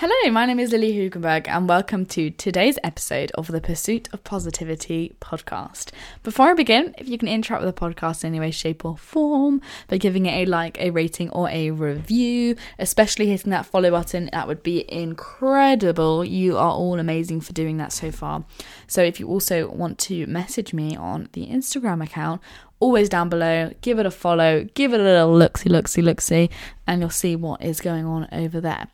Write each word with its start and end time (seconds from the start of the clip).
Hello, 0.00 0.30
my 0.30 0.44
name 0.44 0.60
is 0.60 0.72
Lilly 0.72 0.92
Hoogenberg, 0.92 1.48
and 1.48 1.70
welcome 1.70 2.04
to 2.04 2.28
today's 2.28 2.78
episode 2.84 3.32
of 3.32 3.46
the 3.46 3.62
Pursuit 3.62 4.10
of 4.12 4.22
Positivity 4.24 5.16
podcast. 5.22 5.90
Before 6.22 6.50
I 6.50 6.52
begin, 6.52 6.94
if 6.98 7.08
you 7.08 7.16
can 7.16 7.28
interact 7.28 7.64
with 7.64 7.74
the 7.74 7.80
podcast 7.80 8.22
in 8.22 8.28
any 8.28 8.40
way, 8.40 8.50
shape, 8.50 8.84
or 8.84 8.98
form 8.98 9.62
by 9.88 9.96
giving 9.96 10.26
it 10.26 10.34
a 10.34 10.50
like, 10.50 10.78
a 10.78 10.90
rating, 10.90 11.30
or 11.30 11.48
a 11.48 11.70
review, 11.70 12.56
especially 12.78 13.28
hitting 13.28 13.50
that 13.52 13.64
follow 13.64 13.90
button, 13.90 14.28
that 14.34 14.46
would 14.46 14.62
be 14.62 14.84
incredible. 14.92 16.26
You 16.26 16.58
are 16.58 16.72
all 16.72 17.00
amazing 17.00 17.40
for 17.40 17.54
doing 17.54 17.78
that 17.78 17.90
so 17.90 18.10
far. 18.10 18.44
So, 18.86 19.02
if 19.02 19.18
you 19.18 19.28
also 19.28 19.70
want 19.70 19.98
to 20.00 20.26
message 20.26 20.74
me 20.74 20.94
on 20.94 21.30
the 21.32 21.46
Instagram 21.46 22.04
account, 22.04 22.42
always 22.80 23.08
down 23.08 23.30
below, 23.30 23.72
give 23.80 23.98
it 23.98 24.04
a 24.04 24.10
follow, 24.10 24.64
give 24.74 24.92
it 24.92 25.00
a 25.00 25.02
little 25.02 25.32
looksy, 25.32 25.70
looksy, 25.70 26.02
looksy, 26.02 26.50
and 26.86 27.00
you'll 27.00 27.08
see 27.08 27.34
what 27.34 27.62
is 27.62 27.80
going 27.80 28.04
on 28.04 28.28
over 28.30 28.60
there. 28.60 28.88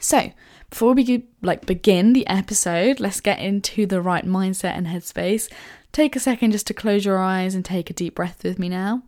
So, 0.00 0.32
before 0.70 0.94
we 0.94 1.24
like 1.42 1.66
begin 1.66 2.12
the 2.12 2.26
episode, 2.26 2.98
let's 2.98 3.20
get 3.20 3.38
into 3.38 3.86
the 3.86 4.00
right 4.00 4.26
mindset 4.26 4.76
and 4.76 4.86
headspace. 4.86 5.52
Take 5.92 6.16
a 6.16 6.20
second 6.20 6.52
just 6.52 6.66
to 6.68 6.74
close 6.74 7.04
your 7.04 7.18
eyes 7.18 7.54
and 7.54 7.64
take 7.64 7.90
a 7.90 7.92
deep 7.92 8.14
breath 8.14 8.42
with 8.42 8.58
me 8.58 8.68
now. 8.68 9.02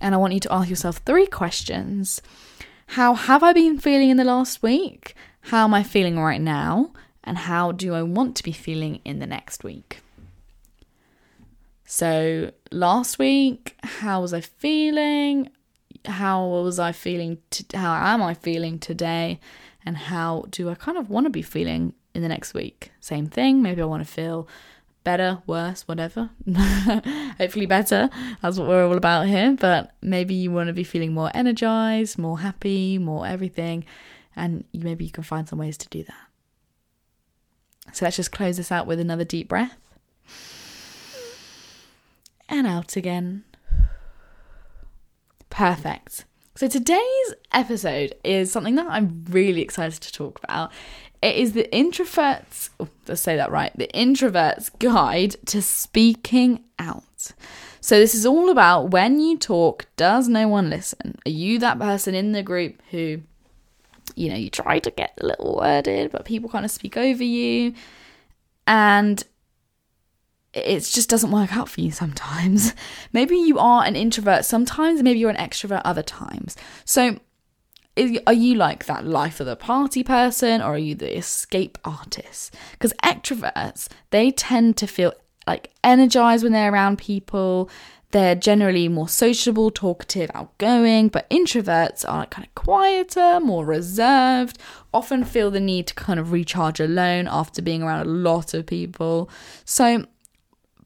And 0.00 0.14
I 0.14 0.18
want 0.18 0.34
you 0.34 0.40
to 0.40 0.52
ask 0.52 0.68
yourself 0.68 0.98
three 0.98 1.26
questions. 1.26 2.20
How 2.88 3.14
have 3.14 3.42
I 3.42 3.52
been 3.52 3.78
feeling 3.78 4.10
in 4.10 4.16
the 4.16 4.24
last 4.24 4.62
week? 4.62 5.14
How 5.42 5.64
am 5.64 5.72
I 5.72 5.82
feeling 5.82 6.18
right 6.18 6.40
now? 6.40 6.92
And 7.22 7.38
how 7.38 7.72
do 7.72 7.94
I 7.94 8.02
want 8.02 8.36
to 8.36 8.42
be 8.42 8.52
feeling 8.52 9.00
in 9.04 9.18
the 9.18 9.26
next 9.26 9.64
week? 9.64 10.00
So, 11.86 12.50
last 12.70 13.18
week, 13.18 13.76
how 13.82 14.20
was 14.20 14.34
I 14.34 14.40
feeling? 14.40 15.50
How 16.04 16.46
was 16.46 16.78
I 16.78 16.92
feeling? 16.92 17.38
How 17.74 17.94
am 17.94 18.22
I 18.22 18.34
feeling 18.34 18.78
today? 18.78 19.40
And 19.86 19.96
how 19.96 20.44
do 20.50 20.70
I 20.70 20.74
kind 20.74 20.96
of 20.96 21.10
want 21.10 21.26
to 21.26 21.30
be 21.30 21.42
feeling 21.42 21.94
in 22.14 22.22
the 22.22 22.28
next 22.28 22.54
week? 22.54 22.92
Same 23.00 23.26
thing. 23.26 23.62
Maybe 23.62 23.82
I 23.82 23.84
want 23.84 24.06
to 24.06 24.10
feel 24.10 24.48
better, 25.04 25.42
worse, 25.46 25.82
whatever. 25.82 26.30
Hopefully, 27.38 27.66
better. 27.66 28.08
That's 28.40 28.58
what 28.58 28.68
we're 28.68 28.86
all 28.86 28.96
about 28.96 29.26
here. 29.26 29.56
But 29.58 29.92
maybe 30.00 30.34
you 30.34 30.50
want 30.50 30.68
to 30.68 30.72
be 30.72 30.84
feeling 30.84 31.12
more 31.12 31.30
energized, 31.34 32.18
more 32.18 32.40
happy, 32.40 32.98
more 32.98 33.26
everything. 33.26 33.84
And 34.34 34.64
maybe 34.72 35.04
you 35.04 35.10
can 35.12 35.22
find 35.22 35.48
some 35.48 35.58
ways 35.58 35.76
to 35.78 35.88
do 35.88 36.02
that. 36.02 36.14
So 37.92 38.06
let's 38.06 38.16
just 38.16 38.32
close 38.32 38.56
this 38.56 38.72
out 38.72 38.86
with 38.86 38.98
another 38.98 39.24
deep 39.24 39.48
breath. 39.48 39.76
And 42.48 42.66
out 42.66 42.96
again. 42.96 43.44
Perfect. 45.54 46.24
So 46.56 46.66
today's 46.66 47.34
episode 47.52 48.16
is 48.24 48.50
something 48.50 48.74
that 48.74 48.88
I'm 48.88 49.24
really 49.30 49.62
excited 49.62 50.02
to 50.02 50.12
talk 50.12 50.40
about. 50.42 50.72
It 51.22 51.36
is 51.36 51.52
the 51.52 51.68
introverts, 51.72 52.70
oh, 52.80 52.88
let's 53.06 53.20
say 53.20 53.36
that 53.36 53.52
right, 53.52 53.70
the 53.76 53.88
introvert's 53.96 54.68
guide 54.70 55.36
to 55.46 55.62
speaking 55.62 56.64
out. 56.80 57.30
So 57.80 58.00
this 58.00 58.16
is 58.16 58.26
all 58.26 58.50
about 58.50 58.90
when 58.90 59.20
you 59.20 59.38
talk, 59.38 59.86
does 59.94 60.26
no 60.28 60.48
one 60.48 60.70
listen? 60.70 61.18
Are 61.24 61.30
you 61.30 61.60
that 61.60 61.78
person 61.78 62.16
in 62.16 62.32
the 62.32 62.42
group 62.42 62.82
who, 62.90 63.20
you 64.16 64.30
know, 64.30 64.36
you 64.36 64.50
try 64.50 64.80
to 64.80 64.90
get 64.90 65.16
a 65.20 65.26
little 65.26 65.54
word 65.54 65.86
in, 65.86 66.08
but 66.08 66.24
people 66.24 66.50
kind 66.50 66.64
of 66.64 66.72
speak 66.72 66.96
over 66.96 67.22
you? 67.22 67.74
And 68.66 69.22
it 70.54 70.80
just 70.80 71.10
doesn't 71.10 71.30
work 71.30 71.56
out 71.56 71.68
for 71.68 71.80
you 71.80 71.90
sometimes. 71.90 72.74
Maybe 73.12 73.36
you 73.36 73.58
are 73.58 73.84
an 73.84 73.96
introvert 73.96 74.44
sometimes, 74.44 75.02
maybe 75.02 75.18
you're 75.18 75.30
an 75.30 75.36
extrovert 75.36 75.82
other 75.84 76.02
times. 76.02 76.56
So, 76.84 77.18
are 78.26 78.32
you 78.32 78.56
like 78.56 78.86
that 78.86 79.06
life 79.06 79.38
of 79.38 79.46
the 79.46 79.54
party 79.54 80.02
person 80.02 80.60
or 80.60 80.74
are 80.74 80.78
you 80.78 80.96
the 80.96 81.16
escape 81.16 81.78
artist? 81.84 82.54
Because 82.72 82.92
extroverts, 83.04 83.88
they 84.10 84.32
tend 84.32 84.76
to 84.78 84.88
feel 84.88 85.12
like 85.46 85.70
energized 85.84 86.42
when 86.42 86.52
they're 86.52 86.72
around 86.72 86.98
people. 86.98 87.70
They're 88.10 88.34
generally 88.34 88.88
more 88.88 89.08
sociable, 89.08 89.70
talkative, 89.70 90.30
outgoing, 90.34 91.08
but 91.08 91.28
introverts 91.30 92.08
are 92.08 92.26
kind 92.26 92.46
of 92.46 92.54
quieter, 92.54 93.40
more 93.40 93.64
reserved, 93.64 94.58
often 94.92 95.24
feel 95.24 95.50
the 95.50 95.60
need 95.60 95.88
to 95.88 95.94
kind 95.94 96.20
of 96.20 96.30
recharge 96.30 96.78
alone 96.80 97.26
after 97.28 97.60
being 97.60 97.82
around 97.82 98.06
a 98.06 98.10
lot 98.10 98.54
of 98.54 98.66
people. 98.66 99.28
So, 99.64 100.06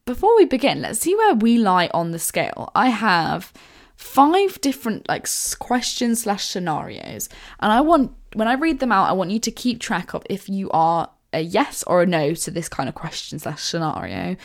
before 0.09 0.35
we 0.35 0.45
begin, 0.45 0.81
let's 0.81 1.01
see 1.01 1.13
where 1.13 1.35
we 1.35 1.59
lie 1.59 1.87
on 1.93 2.09
the 2.09 2.17
scale. 2.17 2.71
I 2.73 2.89
have 2.89 3.53
five 3.95 4.59
different 4.59 5.07
like 5.07 5.27
questions 5.59 6.23
slash 6.23 6.45
scenarios, 6.45 7.29
and 7.59 7.71
I 7.71 7.81
want 7.81 8.13
when 8.33 8.47
I 8.47 8.53
read 8.53 8.79
them 8.79 8.91
out, 8.91 9.07
I 9.07 9.11
want 9.11 9.29
you 9.29 9.37
to 9.37 9.51
keep 9.51 9.79
track 9.79 10.15
of 10.15 10.23
if 10.27 10.49
you 10.49 10.67
are 10.71 11.11
a 11.31 11.41
yes 11.41 11.83
or 11.83 12.01
a 12.01 12.07
no 12.07 12.33
to 12.33 12.49
this 12.49 12.67
kind 12.67 12.89
of 12.89 12.95
question 12.95 13.37
slash 13.37 13.61
scenario. 13.61 14.35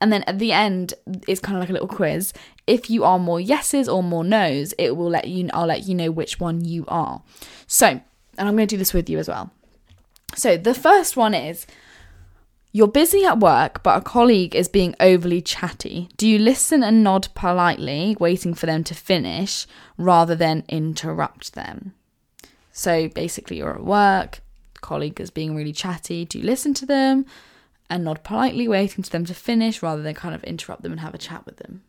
And 0.00 0.10
then 0.10 0.22
at 0.22 0.38
the 0.38 0.52
end 0.52 0.94
it's 1.28 1.40
kind 1.40 1.58
of 1.58 1.60
like 1.60 1.68
a 1.68 1.74
little 1.74 1.86
quiz. 1.86 2.32
If 2.66 2.88
you 2.88 3.04
are 3.04 3.18
more 3.18 3.38
yeses 3.38 3.90
or 3.90 4.02
more 4.02 4.24
nos, 4.24 4.72
it 4.78 4.96
will 4.96 5.10
let 5.10 5.28
you 5.28 5.50
I'll 5.52 5.66
let 5.66 5.86
you 5.86 5.94
know 5.94 6.10
which 6.10 6.40
one 6.40 6.64
you 6.64 6.86
are. 6.88 7.20
So, 7.66 7.88
and 7.88 8.02
I'm 8.48 8.56
going 8.56 8.66
to 8.68 8.74
do 8.74 8.78
this 8.78 8.94
with 8.94 9.10
you 9.10 9.18
as 9.18 9.28
well. 9.28 9.50
So, 10.34 10.56
the 10.56 10.72
first 10.72 11.14
one 11.14 11.34
is 11.34 11.66
you're 12.72 12.88
busy 12.88 13.24
at 13.24 13.40
work, 13.40 13.82
but 13.82 13.98
a 13.98 14.00
colleague 14.00 14.54
is 14.54 14.68
being 14.68 14.94
overly 15.00 15.42
chatty. 15.42 16.08
Do 16.16 16.28
you 16.28 16.38
listen 16.38 16.84
and 16.84 17.02
nod 17.02 17.28
politely, 17.34 18.16
waiting 18.20 18.54
for 18.54 18.66
them 18.66 18.84
to 18.84 18.94
finish, 18.94 19.66
rather 19.98 20.36
than 20.36 20.64
interrupt 20.68 21.54
them? 21.54 21.94
So 22.72 23.08
basically, 23.08 23.58
you're 23.58 23.74
at 23.74 23.84
work, 23.84 24.40
colleague 24.80 25.20
is 25.20 25.30
being 25.30 25.56
really 25.56 25.72
chatty. 25.72 26.24
Do 26.24 26.38
you 26.38 26.44
listen 26.44 26.72
to 26.74 26.86
them 26.86 27.26
and 27.88 28.04
nod 28.04 28.22
politely, 28.22 28.68
waiting 28.68 29.02
for 29.02 29.10
them 29.10 29.24
to 29.26 29.34
finish, 29.34 29.82
rather 29.82 30.02
than 30.02 30.14
kind 30.14 30.34
of 30.34 30.44
interrupt 30.44 30.82
them 30.82 30.92
and 30.92 31.00
have 31.00 31.14
a 31.14 31.18
chat 31.18 31.44
with 31.46 31.56
them? 31.56 31.82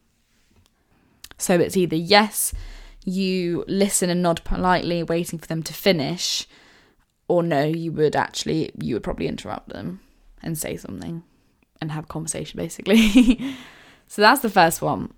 So 1.37 1.59
it's 1.59 1.77
either 1.77 1.95
yes, 1.95 2.53
you 3.05 3.65
listen 3.67 4.09
and 4.09 4.23
nod 4.23 4.41
politely, 4.43 5.03
waiting 5.03 5.37
for 5.37 5.47
them 5.47 5.61
to 5.61 5.73
finish, 5.73 6.47
or 7.27 7.43
no, 7.43 7.65
you 7.65 7.91
would 7.91 8.15
actually, 8.15 8.71
you 8.79 8.95
would 8.95 9.03
probably 9.03 9.27
interrupt 9.27 9.69
them 9.69 10.01
and 10.43 10.57
say 10.57 10.77
something 10.77 11.23
and 11.79 11.91
have 11.91 12.07
conversation 12.07 12.57
basically. 12.57 13.55
so 14.07 14.21
that's 14.21 14.41
the 14.41 14.49
first 14.49 14.81
one. 14.81 15.13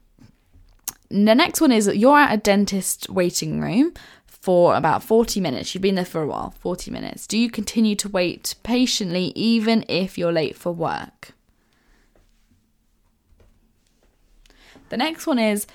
The 1.10 1.36
next 1.36 1.62
one 1.62 1.72
is 1.72 1.88
you're 1.88 2.18
at 2.18 2.34
a 2.34 2.38
dentist 2.38 3.10
waiting 3.10 3.62
room 3.62 3.94
for 4.26 4.76
about 4.76 5.04
40 5.04 5.40
minutes. 5.40 5.74
You've 5.74 5.82
been 5.82 5.96
there 5.96 6.06
for 6.06 6.22
a 6.22 6.28
while, 6.28 6.54
40 6.60 6.92
minutes. 6.92 7.28
Do 7.28 7.38
you 7.38 7.50
continue 7.50 7.96
to 7.98 8.10
wait 8.10 8.56
patiently 8.64 9.32
even 9.36 9.86
if 9.88 10.18
you're 10.18 10.32
late 10.32 10.58
for 10.58 10.72
work? 10.72 11.32
The 14.90 14.98
next 14.98 15.26
one 15.26 15.40
is 15.40 15.66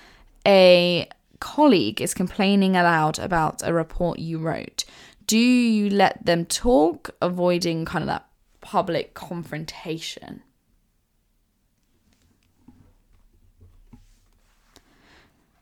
a 0.46 1.08
colleague 1.40 2.00
is 2.00 2.14
complaining 2.14 2.76
aloud 2.76 3.18
about 3.18 3.66
a 3.66 3.72
report 3.72 4.18
you 4.18 4.38
wrote. 4.38 4.84
Do 5.26 5.38
you 5.38 5.90
let 5.90 6.24
them 6.24 6.46
talk, 6.46 7.10
avoiding 7.20 7.84
kind 7.84 8.02
of 8.02 8.06
that 8.08 8.27
public 8.70 9.14
confrontation. 9.14 10.42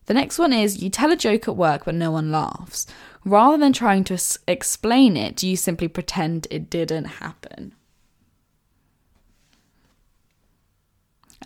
The 0.07 0.15
next 0.15 0.41
one 0.41 0.53
is 0.53 0.83
you 0.83 0.91
tell 0.91 1.13
a 1.13 1.17
joke 1.17 1.47
at 1.47 1.57
work 1.57 1.85
but 1.85 1.95
no 1.95 2.11
one 2.11 2.33
laughs. 2.33 2.85
Rather 3.25 3.57
than 3.59 3.73
trying 3.73 4.03
to 4.05 4.21
explain 4.49 5.17
it, 5.17 5.37
do 5.37 5.49
you 5.49 5.57
simply 5.57 5.87
pretend 5.87 6.49
it 6.51 6.69
didn't 6.69 7.05
happen? 7.05 7.77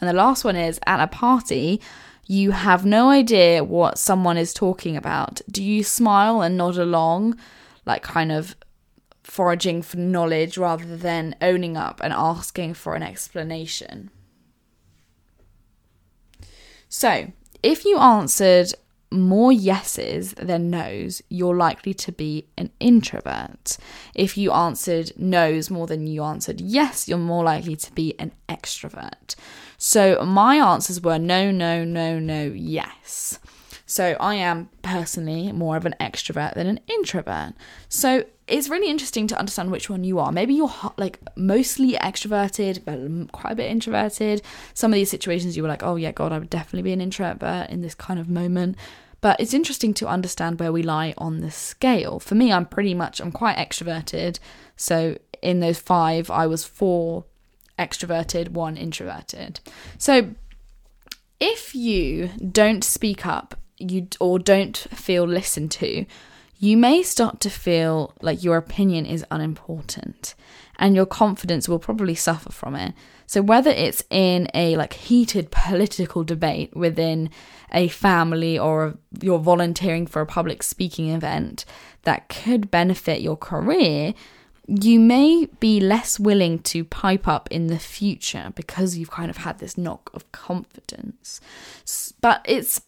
And 0.01 0.09
the 0.09 0.15
last 0.15 0.43
one 0.43 0.57
is 0.57 0.81
at 0.87 1.01
a 1.01 1.09
party, 1.09 1.79
you 2.27 2.53
have 2.53 2.87
no 2.87 3.11
idea 3.11 3.63
what 3.63 3.99
someone 3.99 4.39
is 4.39 4.55
talking 4.55 4.97
about. 4.97 5.43
Do 5.51 5.63
you 5.63 5.85
smile 5.85 6.41
and 6.41 6.57
nod 6.57 6.79
along, 6.79 7.37
like 7.85 8.03
kind 8.03 8.33
of 8.33 8.57
foraging 9.31 9.81
for 9.81 9.97
knowledge 9.97 10.59
rather 10.59 10.97
than 10.97 11.37
owning 11.41 11.77
up 11.77 12.01
and 12.03 12.13
asking 12.13 12.75
for 12.75 12.97
an 12.97 13.03
explanation. 13.03 14.11
So, 16.89 17.33
if 17.63 17.85
you 17.85 17.97
answered 17.99 18.75
more 19.13 19.53
yeses 19.53 20.35
than 20.35 20.69
nos, 20.69 21.23
you're 21.29 21.55
likely 21.55 21.95
to 21.95 22.11
be 22.11 22.49
an 22.59 22.71
introvert. 22.81 23.77
If 24.17 24.37
you 24.37 24.51
answered 24.51 25.13
nos 25.17 25.71
more 25.71 25.87
than 25.87 26.09
you 26.09 26.25
answered 26.25 26.61
yes, 26.61 27.09
you're 27.09 27.19
more 27.19 27.45
likely 27.45 27.77
to 27.77 27.93
be 27.93 28.15
an 28.19 28.33
extrovert. 28.49 29.37
So 29.79 30.25
my 30.25 30.57
answers 30.57 31.01
were 31.01 31.19
no, 31.19 31.53
no, 31.53 31.85
no, 31.85 32.19
no, 32.19 32.47
yes. 32.47 33.39
So 33.91 34.17
I 34.21 34.37
am 34.37 34.69
personally 34.83 35.51
more 35.51 35.77
of 35.77 35.85
an 35.85 35.97
extrovert 35.99 36.55
than 36.55 36.69
an 36.69 36.79
introvert. 36.87 37.55
So 37.89 38.25
it's 38.47 38.69
really 38.69 38.89
interesting 38.89 39.27
to 39.27 39.37
understand 39.37 39.73
which 39.73 39.91
one 39.91 40.05
you 40.05 40.21
are. 40.21 40.31
Maybe 40.31 40.55
you're 40.55 40.73
like 40.97 41.19
mostly 41.35 41.95
extroverted, 41.95 42.85
but 42.85 43.33
quite 43.33 43.51
a 43.51 43.57
bit 43.57 43.69
introverted. 43.69 44.43
Some 44.75 44.93
of 44.93 44.95
these 44.95 45.11
situations 45.11 45.57
you 45.57 45.65
were 45.65 45.69
like, 45.69 45.83
oh 45.83 45.97
yeah, 45.97 46.13
God, 46.13 46.31
I 46.31 46.39
would 46.39 46.49
definitely 46.49 46.83
be 46.83 46.93
an 46.93 47.01
introvert 47.01 47.69
in 47.69 47.81
this 47.81 47.97
kind 47.97 48.21
of 48.21 48.29
moment. 48.29 48.77
But 49.21 49.41
it's 49.41 49.55
interesting 49.55 49.93
to 49.95 50.07
understand 50.07 50.61
where 50.61 50.71
we 50.71 50.85
lie 50.85 51.13
on 51.19 51.41
the 51.41 51.51
scale. 51.51 52.21
For 52.21 52.37
me, 52.37 52.53
I'm 52.53 52.67
pretty 52.67 52.95
much 52.95 53.19
I'm 53.19 53.33
quite 53.33 53.57
extroverted. 53.57 54.39
So 54.77 55.19
in 55.43 55.59
those 55.59 55.81
five, 55.81 56.31
I 56.31 56.47
was 56.47 56.63
four 56.63 57.25
extroverted, 57.77 58.51
one 58.51 58.77
introverted. 58.77 59.59
So 59.99 60.37
if 61.41 61.75
you 61.75 62.31
don't 62.53 62.85
speak 62.85 63.27
up, 63.27 63.57
you 63.81 64.09
or 64.19 64.39
don't 64.39 64.77
feel 64.77 65.25
listened 65.25 65.71
to, 65.73 66.07
you 66.59 66.77
may 66.77 67.03
start 67.03 67.41
to 67.41 67.51
feel 67.51 68.15
like 68.21 68.45
your 68.45 68.57
opinion 68.57 69.07
is 69.07 69.25
unimportant 69.31 70.35
and 70.79 70.95
your 70.95 71.07
confidence 71.07 71.69
will 71.69 71.79
probably 71.79 72.15
suffer 72.15 72.51
from 72.51 72.75
it. 72.75 72.95
So 73.27 73.43
whether 73.43 73.71
it's 73.71 74.03
in 74.11 74.49
a 74.55 74.77
like 74.77 74.95
heated 74.95 75.51
political 75.51 76.25
debate 76.25 76.77
within 76.77 77.31
a 77.73 77.89
family 77.89 78.59
or 78.59 78.99
you're 79.21 79.39
volunteering 79.39 80.07
for 80.07 80.21
a 80.21 80.27
public 80.27 80.63
speaking 80.63 81.11
event 81.11 81.65
that 82.03 82.29
could 82.29 82.71
benefit 82.71 83.21
your 83.21 83.37
career, 83.37 84.15
you 84.67 85.01
may 85.01 85.47
be 85.61 85.81
less 85.81 86.21
willing 86.21 86.59
to 86.61 86.85
pipe 86.85 87.27
up 87.27 87.49
in 87.51 87.67
the 87.67 87.79
future 87.79 88.53
because 88.55 88.97
you've 88.97 89.11
kind 89.11 89.31
of 89.31 89.39
had 89.39 89.59
this 89.59 89.77
knock 89.77 90.11
of 90.15 90.31
confidence. 90.33 91.41
But 92.21 92.43
it's 92.45 92.83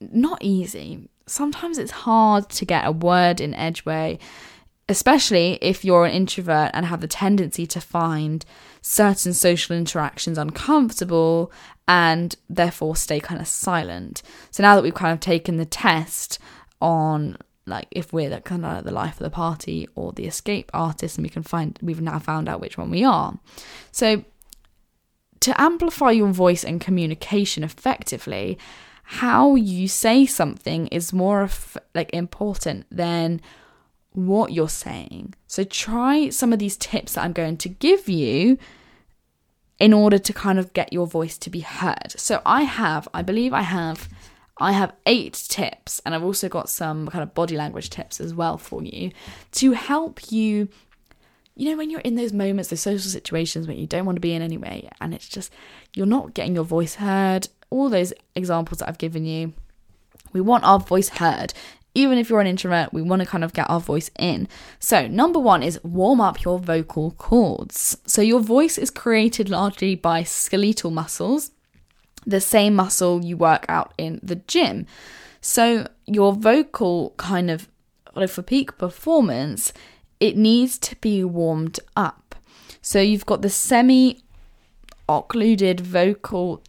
not 0.00 0.38
easy. 0.42 1.08
Sometimes 1.26 1.78
it's 1.78 1.90
hard 1.90 2.48
to 2.50 2.64
get 2.64 2.86
a 2.86 2.92
word 2.92 3.40
in 3.40 3.52
Edgeway, 3.54 4.18
especially 4.88 5.58
if 5.60 5.84
you're 5.84 6.06
an 6.06 6.12
introvert 6.12 6.70
and 6.74 6.86
have 6.86 7.00
the 7.00 7.08
tendency 7.08 7.66
to 7.66 7.80
find 7.80 8.44
certain 8.80 9.34
social 9.34 9.76
interactions 9.76 10.38
uncomfortable 10.38 11.50
and 11.88 12.36
therefore 12.48 12.94
stay 12.94 13.18
kind 13.20 13.40
of 13.40 13.48
silent. 13.48 14.22
So 14.50 14.62
now 14.62 14.76
that 14.76 14.82
we've 14.82 14.94
kind 14.94 15.12
of 15.12 15.20
taken 15.20 15.56
the 15.56 15.64
test 15.64 16.38
on 16.80 17.36
like 17.66 17.88
if 17.90 18.12
we're 18.12 18.30
the 18.30 18.40
kind 18.40 18.64
of 18.64 18.74
like 18.74 18.84
the 18.84 18.92
life 18.92 19.14
of 19.14 19.24
the 19.24 19.30
party 19.30 19.88
or 19.94 20.12
the 20.12 20.26
escape 20.26 20.70
artist 20.72 21.18
and 21.18 21.24
we 21.24 21.28
can 21.28 21.42
find 21.42 21.78
we've 21.82 22.00
now 22.00 22.18
found 22.18 22.48
out 22.48 22.60
which 22.60 22.78
one 22.78 22.90
we 22.90 23.02
are 23.02 23.38
so 23.90 24.24
to 25.40 25.60
amplify 25.60 26.10
your 26.10 26.28
voice 26.28 26.64
and 26.64 26.80
communication 26.80 27.64
effectively 27.64 28.56
how 29.08 29.54
you 29.54 29.86
say 29.86 30.26
something 30.26 30.88
is 30.88 31.12
more 31.12 31.42
of 31.42 31.78
like 31.94 32.10
important 32.12 32.84
than 32.90 33.40
what 34.12 34.52
you're 34.52 34.68
saying 34.68 35.32
so 35.46 35.62
try 35.62 36.28
some 36.28 36.52
of 36.52 36.58
these 36.58 36.76
tips 36.76 37.14
that 37.14 37.24
i'm 37.24 37.32
going 37.32 37.56
to 37.56 37.68
give 37.68 38.08
you 38.08 38.58
in 39.78 39.92
order 39.92 40.18
to 40.18 40.32
kind 40.32 40.58
of 40.58 40.72
get 40.72 40.92
your 40.92 41.06
voice 41.06 41.38
to 41.38 41.50
be 41.50 41.60
heard 41.60 42.12
so 42.16 42.40
i 42.46 42.62
have 42.62 43.06
i 43.14 43.22
believe 43.22 43.52
i 43.52 43.60
have 43.62 44.08
I 44.58 44.72
have 44.72 44.94
eight 45.04 45.34
tips, 45.48 46.00
and 46.04 46.14
I've 46.14 46.22
also 46.22 46.48
got 46.48 46.70
some 46.70 47.08
kind 47.08 47.22
of 47.22 47.34
body 47.34 47.56
language 47.56 47.90
tips 47.90 48.20
as 48.20 48.32
well 48.32 48.56
for 48.56 48.82
you 48.82 49.10
to 49.52 49.72
help 49.72 50.32
you. 50.32 50.68
You 51.54 51.70
know, 51.70 51.76
when 51.76 51.90
you're 51.90 52.00
in 52.00 52.16
those 52.16 52.32
moments, 52.32 52.70
those 52.70 52.80
social 52.80 53.10
situations 53.10 53.66
where 53.66 53.76
you 53.76 53.86
don't 53.86 54.06
want 54.06 54.16
to 54.16 54.20
be 54.20 54.32
in 54.32 54.42
anyway, 54.42 54.88
and 55.00 55.12
it's 55.12 55.28
just 55.28 55.52
you're 55.94 56.06
not 56.06 56.32
getting 56.32 56.54
your 56.54 56.64
voice 56.64 56.94
heard, 56.94 57.48
all 57.70 57.88
those 57.88 58.12
examples 58.34 58.78
that 58.78 58.88
I've 58.88 58.98
given 58.98 59.24
you, 59.24 59.52
we 60.32 60.40
want 60.40 60.64
our 60.64 60.78
voice 60.78 61.08
heard. 61.08 61.54
Even 61.94 62.18
if 62.18 62.28
you're 62.28 62.42
an 62.42 62.46
introvert, 62.46 62.92
we 62.92 63.00
want 63.00 63.20
to 63.22 63.26
kind 63.26 63.42
of 63.42 63.54
get 63.54 63.70
our 63.70 63.80
voice 63.80 64.10
in. 64.18 64.48
So, 64.78 65.06
number 65.06 65.38
one 65.38 65.62
is 65.62 65.82
warm 65.82 66.20
up 66.20 66.44
your 66.44 66.58
vocal 66.58 67.12
cords. 67.12 67.96
So, 68.06 68.20
your 68.20 68.40
voice 68.40 68.76
is 68.76 68.90
created 68.90 69.48
largely 69.48 69.94
by 69.94 70.22
skeletal 70.22 70.90
muscles 70.90 71.52
the 72.26 72.40
same 72.40 72.74
muscle 72.74 73.24
you 73.24 73.36
work 73.36 73.64
out 73.68 73.94
in 73.96 74.20
the 74.22 74.36
gym. 74.36 74.86
So 75.40 75.86
your 76.06 76.32
vocal 76.32 77.14
kind 77.16 77.50
of 77.50 77.68
for 78.28 78.42
peak 78.42 78.76
performance, 78.78 79.72
it 80.18 80.36
needs 80.36 80.78
to 80.78 80.96
be 80.96 81.22
warmed 81.22 81.78
up. 81.96 82.34
So 82.82 83.00
you've 83.00 83.26
got 83.26 83.42
the 83.42 83.50
semi 83.50 84.22
occluded 85.08 85.80
vocal 85.80 86.62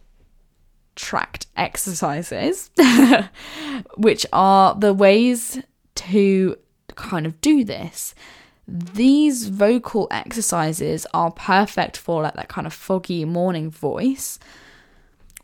tract 0.98 1.46
exercises, 1.56 2.70
which 3.96 4.26
are 4.32 4.74
the 4.74 4.92
ways 4.92 5.62
to 5.94 6.56
kind 6.96 7.24
of 7.24 7.40
do 7.40 7.64
this. 7.64 8.14
These 8.66 9.48
vocal 9.48 10.08
exercises 10.10 11.06
are 11.14 11.30
perfect 11.30 11.96
for 11.96 12.22
like 12.22 12.34
that 12.34 12.48
kind 12.48 12.66
of 12.66 12.74
foggy 12.74 13.24
morning 13.24 13.70
voice 13.70 14.38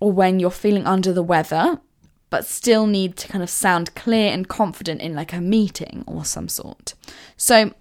or 0.00 0.12
when 0.12 0.40
you're 0.40 0.50
feeling 0.50 0.86
under 0.86 1.12
the 1.12 1.22
weather, 1.22 1.80
but 2.28 2.44
still 2.44 2.86
need 2.86 3.16
to 3.16 3.28
kind 3.28 3.42
of 3.42 3.48
sound 3.48 3.94
clear 3.94 4.32
and 4.32 4.48
confident 4.48 5.00
in 5.00 5.14
like 5.14 5.32
a 5.32 5.40
meeting 5.40 6.04
or 6.06 6.24
some 6.24 6.48
sort. 6.48 6.94
So 7.36 7.72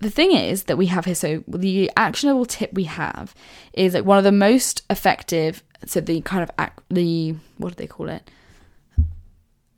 the 0.00 0.10
thing 0.10 0.32
is 0.32 0.64
that 0.64 0.76
we 0.76 0.86
have 0.86 1.04
here, 1.04 1.14
so 1.14 1.44
the 1.48 1.90
actionable 1.96 2.44
tip 2.44 2.72
we 2.72 2.84
have 2.84 3.34
is 3.72 3.94
like 3.94 4.04
one 4.04 4.18
of 4.18 4.24
the 4.24 4.32
most 4.32 4.82
effective. 4.90 5.62
So 5.86 6.00
the 6.00 6.20
kind 6.20 6.42
of 6.42 6.50
ac- 6.58 6.82
the 6.90 7.34
what 7.58 7.70
do 7.70 7.74
they 7.76 7.86
call 7.86 8.08
it? 8.08 8.28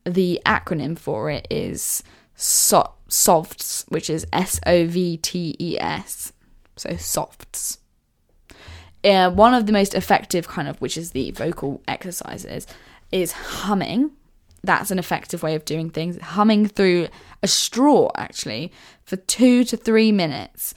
The 0.04 0.40
acronym 0.44 0.98
for 0.98 1.30
it 1.30 1.46
is 1.50 2.02
so- 2.34 2.92
which 3.88 4.10
is 4.10 4.26
S 4.32 4.58
O 4.66 4.86
V 4.86 5.16
T 5.18 5.54
E 5.58 5.78
S. 5.78 6.32
So 6.76 6.90
SOFTS. 6.96 7.78
uh, 9.04 9.30
one 9.30 9.52
of 9.54 9.66
the 9.66 9.72
most 9.72 9.94
effective 9.94 10.48
kind 10.48 10.66
of 10.68 10.80
which 10.80 10.96
is 10.96 11.10
the 11.12 11.30
vocal 11.32 11.82
exercises 11.86 12.66
is 13.10 13.32
humming 13.32 14.10
that's 14.64 14.90
an 14.92 14.98
effective 14.98 15.42
way 15.42 15.54
of 15.54 15.64
doing 15.64 15.90
things 15.90 16.18
humming 16.20 16.66
through 16.66 17.08
a 17.42 17.48
straw 17.48 18.10
actually 18.16 18.72
for 19.04 19.16
2 19.16 19.64
to 19.64 19.76
3 19.76 20.12
minutes 20.12 20.72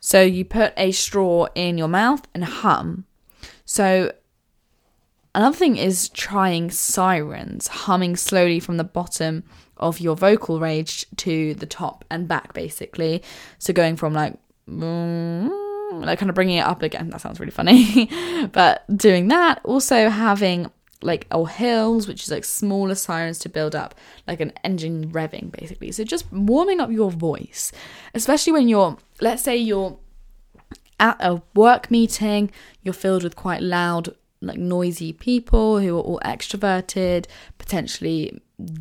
so 0.00 0.20
you 0.22 0.44
put 0.44 0.72
a 0.76 0.90
straw 0.92 1.46
in 1.54 1.78
your 1.78 1.88
mouth 1.88 2.26
and 2.34 2.44
hum 2.44 3.04
so 3.64 4.10
another 5.34 5.56
thing 5.56 5.76
is 5.76 6.08
trying 6.10 6.70
sirens 6.70 7.68
humming 7.68 8.16
slowly 8.16 8.60
from 8.60 8.76
the 8.76 8.84
bottom 8.84 9.44
of 9.76 10.00
your 10.00 10.16
vocal 10.16 10.58
range 10.58 11.06
to 11.16 11.54
the 11.54 11.66
top 11.66 12.04
and 12.10 12.26
back 12.26 12.52
basically 12.52 13.22
so 13.58 13.72
going 13.72 13.96
from 13.96 14.12
like 14.12 14.36
like 15.90 16.18
kind 16.18 16.28
of 16.28 16.34
bringing 16.34 16.58
it 16.58 16.66
up 16.66 16.82
again. 16.82 17.10
That 17.10 17.20
sounds 17.20 17.40
really 17.40 17.50
funny. 17.52 18.10
but 18.52 18.84
doing 18.94 19.28
that, 19.28 19.60
also 19.64 20.08
having 20.08 20.70
like 21.00 21.26
or 21.30 21.48
hills, 21.48 22.08
which 22.08 22.24
is 22.24 22.30
like 22.30 22.44
smaller 22.44 22.94
sirens 22.94 23.38
to 23.38 23.48
build 23.48 23.74
up 23.74 23.94
like 24.26 24.40
an 24.40 24.52
engine 24.64 25.10
revving 25.12 25.52
basically. 25.52 25.92
So 25.92 26.04
just 26.04 26.30
warming 26.32 26.80
up 26.80 26.90
your 26.90 27.10
voice, 27.10 27.72
especially 28.14 28.52
when 28.52 28.68
you're, 28.68 28.96
let's 29.20 29.42
say 29.42 29.56
you're 29.56 29.98
at 31.00 31.16
a 31.20 31.40
work 31.54 31.90
meeting, 31.90 32.50
you're 32.82 32.94
filled 32.94 33.22
with 33.22 33.36
quite 33.36 33.62
loud, 33.62 34.14
like 34.40 34.58
noisy 34.58 35.12
people 35.12 35.80
who 35.80 35.96
are 35.96 36.02
all 36.02 36.20
extroverted, 36.24 37.26
potentially 37.58 38.40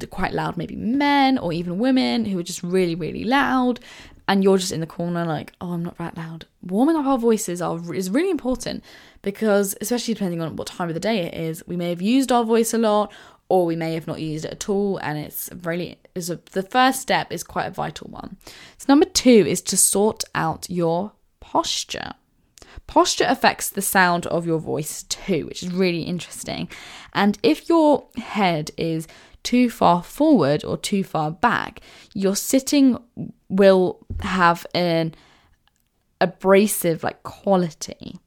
quite 0.09 0.33
loud, 0.33 0.57
maybe 0.57 0.75
men 0.75 1.37
or 1.37 1.53
even 1.53 1.79
women 1.79 2.25
who 2.25 2.39
are 2.39 2.43
just 2.43 2.63
really, 2.63 2.95
really 2.95 3.23
loud 3.23 3.79
and 4.27 4.43
you're 4.43 4.57
just 4.57 4.71
in 4.71 4.81
the 4.81 4.87
corner 4.87 5.25
like, 5.25 5.53
oh, 5.61 5.71
I'm 5.71 5.83
not 5.83 5.97
that 5.97 6.17
loud. 6.17 6.45
Warming 6.61 6.97
up 6.97 7.05
our 7.05 7.17
voices 7.17 7.61
are 7.61 7.93
is 7.93 8.09
really 8.09 8.29
important 8.29 8.83
because, 9.21 9.75
especially 9.79 10.13
depending 10.13 10.41
on 10.41 10.55
what 10.55 10.67
time 10.67 10.89
of 10.89 10.93
the 10.93 10.99
day 10.99 11.19
it 11.19 11.33
is, 11.33 11.63
we 11.65 11.77
may 11.77 11.89
have 11.89 12.01
used 12.01 12.31
our 12.31 12.43
voice 12.43 12.73
a 12.73 12.77
lot 12.77 13.11
or 13.49 13.65
we 13.65 13.77
may 13.77 13.93
have 13.93 14.07
not 14.07 14.19
used 14.19 14.43
it 14.43 14.51
at 14.51 14.67
all, 14.67 14.97
and 14.97 15.17
it's 15.17 15.49
really 15.63 15.97
is 16.13 16.27
the 16.27 16.63
first 16.63 17.01
step 17.01 17.31
is 17.31 17.43
quite 17.43 17.65
a 17.65 17.71
vital 17.71 18.09
one. 18.09 18.35
So 18.77 18.85
number 18.89 19.05
two 19.05 19.45
is 19.47 19.61
to 19.61 19.77
sort 19.77 20.25
out 20.35 20.69
your 20.69 21.13
posture. 21.39 22.13
Posture 22.87 23.25
affects 23.27 23.69
the 23.69 23.81
sound 23.81 24.25
of 24.27 24.47
your 24.47 24.59
voice 24.59 25.03
too, 25.03 25.45
which 25.45 25.61
is 25.61 25.71
really 25.71 26.01
interesting. 26.01 26.69
And 27.13 27.37
if 27.43 27.69
your 27.69 28.07
head 28.17 28.71
is 28.77 29.07
too 29.43 29.69
far 29.69 30.01
forward 30.03 30.65
or 30.65 30.77
too 30.77 31.03
far 31.03 31.31
back, 31.31 31.81
your 32.13 32.35
sitting 32.35 32.97
will 33.49 33.99
have 34.21 34.65
an 34.73 35.13
abrasive 36.19 37.03
like 37.03 37.21
quality. 37.23 38.17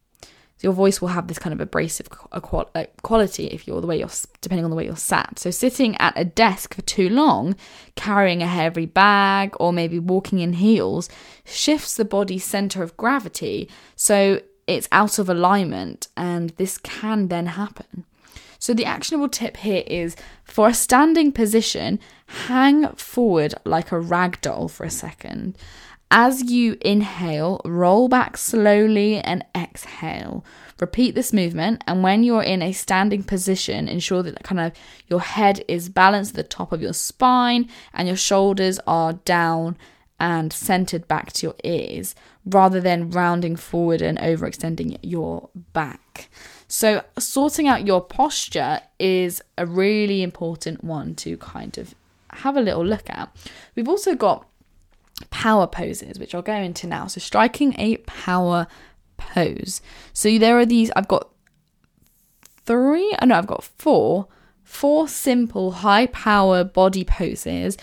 So 0.57 0.69
your 0.69 0.73
voice 0.75 1.01
will 1.01 1.09
have 1.09 1.27
this 1.27 1.39
kind 1.39 1.55
of 1.55 1.61
abrasive 1.61 2.11
quality 2.11 3.47
if 3.47 3.67
you're 3.67 3.81
the 3.81 3.87
way 3.87 3.99
you're 3.99 4.11
depending 4.43 4.65
on 4.65 4.71
the 4.71 4.77
way 4.77 4.85
you're 4.85 4.95
sat. 4.95 5.39
So 5.39 5.51
sitting 5.51 5.97
at 5.97 6.13
a 6.17 6.25
desk 6.25 6.75
for 6.75 6.83
too 6.83 7.09
long, 7.09 7.57
carrying 7.97 8.43
a 8.43 8.47
heavy 8.47 8.85
bag 8.85 9.55
or 9.59 9.73
maybe 9.73 9.99
walking 9.99 10.39
in 10.39 10.53
heels 10.53 11.09
shifts 11.47 11.97
the 11.97 12.05
body's 12.05 12.45
center 12.45 12.83
of 12.83 12.95
gravity. 12.99 13.71
So 13.97 14.43
it's 14.71 14.89
out 14.93 15.19
of 15.19 15.29
alignment 15.29 16.09
and 16.17 16.51
this 16.51 16.79
can 16.79 17.29
then 17.29 17.47
happen. 17.47 18.05
So 18.59 18.73
the 18.75 18.85
actionable 18.85 19.29
tip 19.29 19.57
here 19.57 19.83
is 19.87 20.15
for 20.45 20.69
a 20.69 20.75
standing 20.75 21.33
position, 21.33 21.99
hang 22.47 22.89
forward 22.93 23.55
like 23.65 23.91
a 23.91 23.99
rag 23.99 24.41
doll 24.41 24.69
for 24.69 24.85
a 24.85 24.91
second 24.91 25.57
As 26.13 26.51
you 26.51 26.77
inhale, 26.81 27.61
roll 27.65 28.09
back 28.09 28.37
slowly 28.37 29.19
and 29.19 29.45
exhale. 29.57 30.45
Repeat 30.81 31.15
this 31.15 31.33
movement, 31.33 31.85
and 31.87 32.03
when 32.03 32.25
you're 32.25 32.43
in 32.43 32.63
a 32.63 32.73
standing 32.73 33.23
position, 33.23 33.89
ensure 33.89 34.23
that 34.23 34.43
kind 34.43 34.61
of 34.61 34.73
your 35.09 35.21
head 35.21 35.65
is 35.69 35.89
balanced 35.89 36.33
at 36.33 36.37
the 36.37 36.43
top 36.43 36.73
of 36.73 36.83
your 36.83 36.95
spine 36.95 37.69
and 37.95 38.09
your 38.09 38.17
shoulders 38.17 38.81
are 38.87 39.13
down 39.13 39.77
and 40.21 40.53
centered 40.53 41.09
back 41.09 41.33
to 41.33 41.47
your 41.47 41.57
ears 41.65 42.15
rather 42.45 42.81
than 42.81 43.11
rounding 43.11 43.57
forward 43.57 44.03
and 44.03 44.19
overextending 44.19 44.99
your 45.03 45.49
back. 45.73 46.29
So, 46.69 47.03
sorting 47.19 47.67
out 47.67 47.87
your 47.87 48.01
posture 48.01 48.81
is 48.99 49.43
a 49.59 49.67
really 49.67 50.23
important 50.23 50.85
one 50.85 51.17
to 51.17 51.37
kind 51.39 51.77
of 51.79 51.95
have 52.35 52.57
a 52.57 52.61
little 52.61 52.85
look 52.85 53.11
at. 53.11 53.35
We've 53.75 53.89
also 53.89 54.15
got 54.15 54.47
power 55.31 55.67
poses, 55.67 56.19
which 56.19 56.35
I'll 56.35 56.43
go 56.43 56.55
into 56.55 56.87
now. 56.87 57.07
So, 57.09 57.19
striking 57.19 57.75
a 57.79 57.97
power 57.99 58.69
pose. 59.17 59.81
So, 60.13 60.39
there 60.39 60.59
are 60.59 60.67
these, 60.67 60.93
I've 60.95 61.09
got 61.09 61.29
three, 62.67 63.11
oh 63.15 63.17
I 63.19 63.27
know 63.27 63.39
I've 63.39 63.47
got 63.47 63.65
four, 63.65 64.29
four 64.71 65.09
simple 65.09 65.73
high 65.73 66.07
power 66.07 66.63
body 66.63 67.03
poses 67.03 67.77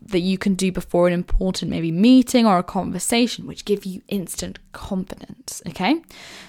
that 0.00 0.20
you 0.20 0.38
can 0.38 0.54
do 0.54 0.70
before 0.70 1.08
an 1.08 1.12
important 1.12 1.70
maybe 1.70 1.90
meeting 1.90 2.46
or 2.46 2.56
a 2.56 2.62
conversation 2.62 3.48
which 3.48 3.64
give 3.64 3.84
you 3.84 4.00
instant 4.06 4.60
confidence 4.72 5.60
okay? 5.66 6.00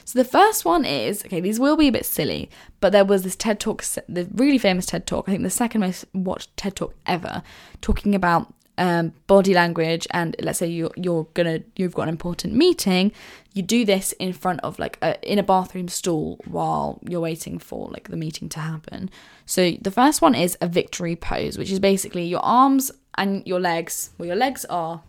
So 0.05 0.19
the 0.19 0.23
first 0.23 0.65
one 0.65 0.85
is 0.85 1.25
okay 1.25 1.39
these 1.41 1.59
will 1.59 1.75
be 1.75 1.87
a 1.87 1.91
bit 1.91 2.05
silly 2.05 2.47
but 2.79 2.91
there 2.91 3.03
was 3.03 3.23
this 3.23 3.35
ted 3.35 3.59
talk 3.59 3.83
the 4.07 4.29
really 4.35 4.59
famous 4.59 4.85
ted 4.85 5.07
talk 5.07 5.27
i 5.27 5.31
think 5.31 5.43
the 5.43 5.49
second 5.49 5.81
most 5.81 6.05
watched 6.13 6.55
ted 6.57 6.75
talk 6.75 6.93
ever 7.07 7.41
talking 7.81 8.13
about 8.13 8.53
um, 8.77 9.13
body 9.27 9.53
language 9.53 10.07
and 10.11 10.35
let's 10.41 10.59
say 10.59 10.67
you're, 10.67 10.91
you're 10.95 11.27
gonna 11.33 11.61
you've 11.75 11.93
got 11.93 12.03
an 12.03 12.09
important 12.09 12.53
meeting 12.53 13.11
you 13.53 13.61
do 13.61 13.85
this 13.85 14.13
in 14.13 14.33
front 14.33 14.59
of 14.61 14.79
like 14.79 14.97
a, 15.01 15.19
in 15.29 15.37
a 15.37 15.43
bathroom 15.43 15.87
stall 15.87 16.39
while 16.45 16.99
you're 17.07 17.21
waiting 17.21 17.59
for 17.59 17.89
like 17.89 18.07
the 18.09 18.15
meeting 18.15 18.47
to 18.47 18.59
happen. 18.59 19.09
So 19.45 19.71
the 19.81 19.91
first 19.91 20.21
one 20.21 20.35
is 20.35 20.57
a 20.61 20.67
victory 20.67 21.15
pose 21.15 21.57
which 21.57 21.71
is 21.71 21.79
basically 21.79 22.25
your 22.25 22.39
arms 22.41 22.91
and 23.17 23.45
your 23.45 23.59
legs 23.59 24.11
well 24.17 24.27
your 24.27 24.35
legs 24.35 24.65
are 24.65 25.03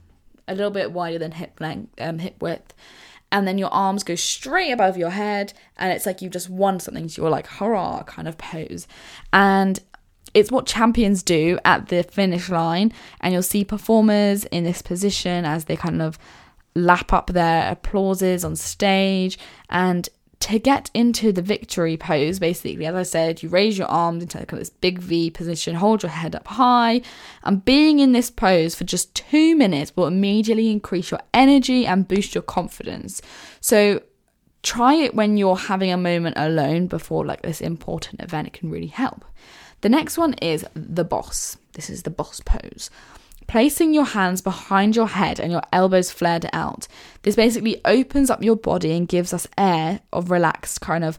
a 0.48 0.54
little 0.54 0.72
bit 0.72 0.92
wider 0.92 1.18
than 1.18 1.32
hip 1.32 1.60
length 1.60 2.00
um, 2.00 2.18
hip 2.18 2.42
width 2.42 2.74
and 3.32 3.48
then 3.48 3.56
your 3.56 3.72
arms 3.72 4.04
go 4.04 4.14
straight 4.14 4.72
above 4.72 4.98
your 4.98 5.10
head 5.10 5.54
and 5.78 5.90
it's 5.90 6.04
like 6.04 6.20
you've 6.20 6.32
just 6.32 6.50
won 6.50 6.78
something. 6.78 7.08
So 7.08 7.22
you're 7.22 7.30
like 7.30 7.46
hurrah 7.46 8.02
kind 8.02 8.28
of 8.28 8.36
pose. 8.36 8.86
And 9.32 9.80
it's 10.34 10.50
what 10.50 10.66
champions 10.66 11.22
do 11.22 11.58
at 11.64 11.88
the 11.88 12.02
finish 12.02 12.48
line, 12.48 12.92
and 13.20 13.32
you'll 13.32 13.42
see 13.42 13.64
performers 13.64 14.44
in 14.46 14.64
this 14.64 14.82
position 14.82 15.44
as 15.44 15.66
they 15.66 15.76
kind 15.76 16.00
of 16.00 16.18
lap 16.74 17.12
up 17.12 17.28
their 17.28 17.70
applauses 17.70 18.44
on 18.44 18.56
stage. 18.56 19.38
And 19.68 20.08
to 20.40 20.58
get 20.58 20.90
into 20.92 21.30
the 21.30 21.42
victory 21.42 21.96
pose, 21.96 22.40
basically, 22.40 22.84
as 22.84 22.94
I 22.94 23.04
said, 23.04 23.42
you 23.42 23.48
raise 23.48 23.78
your 23.78 23.86
arms 23.86 24.24
into 24.24 24.44
this 24.56 24.70
big 24.70 24.98
V 24.98 25.30
position, 25.30 25.76
hold 25.76 26.02
your 26.02 26.10
head 26.10 26.34
up 26.34 26.48
high, 26.48 27.02
and 27.44 27.64
being 27.64 28.00
in 28.00 28.12
this 28.12 28.30
pose 28.30 28.74
for 28.74 28.84
just 28.84 29.14
two 29.14 29.54
minutes 29.54 29.92
will 29.94 30.06
immediately 30.06 30.70
increase 30.70 31.12
your 31.12 31.20
energy 31.32 31.86
and 31.86 32.08
boost 32.08 32.34
your 32.34 32.42
confidence. 32.42 33.22
So 33.60 34.02
try 34.64 34.94
it 34.94 35.14
when 35.14 35.36
you're 35.36 35.56
having 35.56 35.92
a 35.92 35.96
moment 35.96 36.36
alone 36.38 36.86
before 36.88 37.24
like 37.24 37.42
this 37.42 37.60
important 37.60 38.20
event, 38.20 38.48
it 38.48 38.52
can 38.52 38.70
really 38.70 38.88
help. 38.88 39.24
The 39.82 39.88
next 39.88 40.16
one 40.16 40.34
is 40.34 40.64
the 40.74 41.04
boss. 41.04 41.58
This 41.74 41.90
is 41.90 42.02
the 42.02 42.10
boss 42.10 42.40
pose. 42.40 42.90
Placing 43.48 43.92
your 43.92 44.04
hands 44.04 44.40
behind 44.40 44.96
your 44.96 45.08
head 45.08 45.38
and 45.38 45.52
your 45.52 45.62
elbows 45.72 46.10
flared 46.10 46.48
out. 46.52 46.88
This 47.22 47.36
basically 47.36 47.80
opens 47.84 48.30
up 48.30 48.42
your 48.42 48.56
body 48.56 48.92
and 48.92 49.06
gives 49.08 49.34
us 49.34 49.48
air 49.58 50.00
of 50.12 50.30
relaxed 50.30 50.80
kind 50.80 51.04
of 51.04 51.18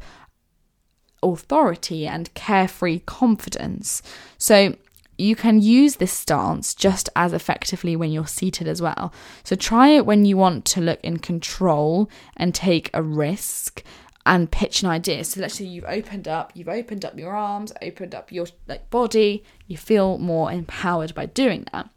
authority 1.21 2.07
and 2.07 2.33
carefree 2.33 2.99
confidence. 2.99 4.01
So 4.37 4.75
you 5.17 5.35
can 5.35 5.61
use 5.61 5.97
this 5.97 6.11
stance 6.11 6.73
just 6.73 7.09
as 7.15 7.33
effectively 7.33 7.95
when 7.95 8.11
you're 8.11 8.27
seated 8.27 8.67
as 8.67 8.81
well. 8.81 9.13
So 9.43 9.55
try 9.55 9.89
it 9.89 10.05
when 10.05 10.25
you 10.25 10.37
want 10.37 10.65
to 10.65 10.81
look 10.81 10.99
in 11.03 11.19
control 11.19 12.09
and 12.35 12.55
take 12.55 12.89
a 12.93 13.03
risk 13.03 13.83
and 14.25 14.51
pitch 14.51 14.81
an 14.83 14.89
idea. 14.89 15.23
So 15.23 15.41
let's 15.41 15.55
say 15.55 15.65
you've 15.65 15.85
opened 15.85 16.27
up, 16.27 16.51
you've 16.55 16.69
opened 16.69 17.03
up 17.05 17.17
your 17.17 17.35
arms, 17.35 17.73
opened 17.81 18.15
up 18.15 18.31
your 18.31 18.47
like 18.67 18.89
body, 18.89 19.43
you 19.67 19.77
feel 19.77 20.17
more 20.17 20.51
empowered 20.51 21.13
by 21.13 21.25
doing 21.25 21.67
that. 21.73 21.89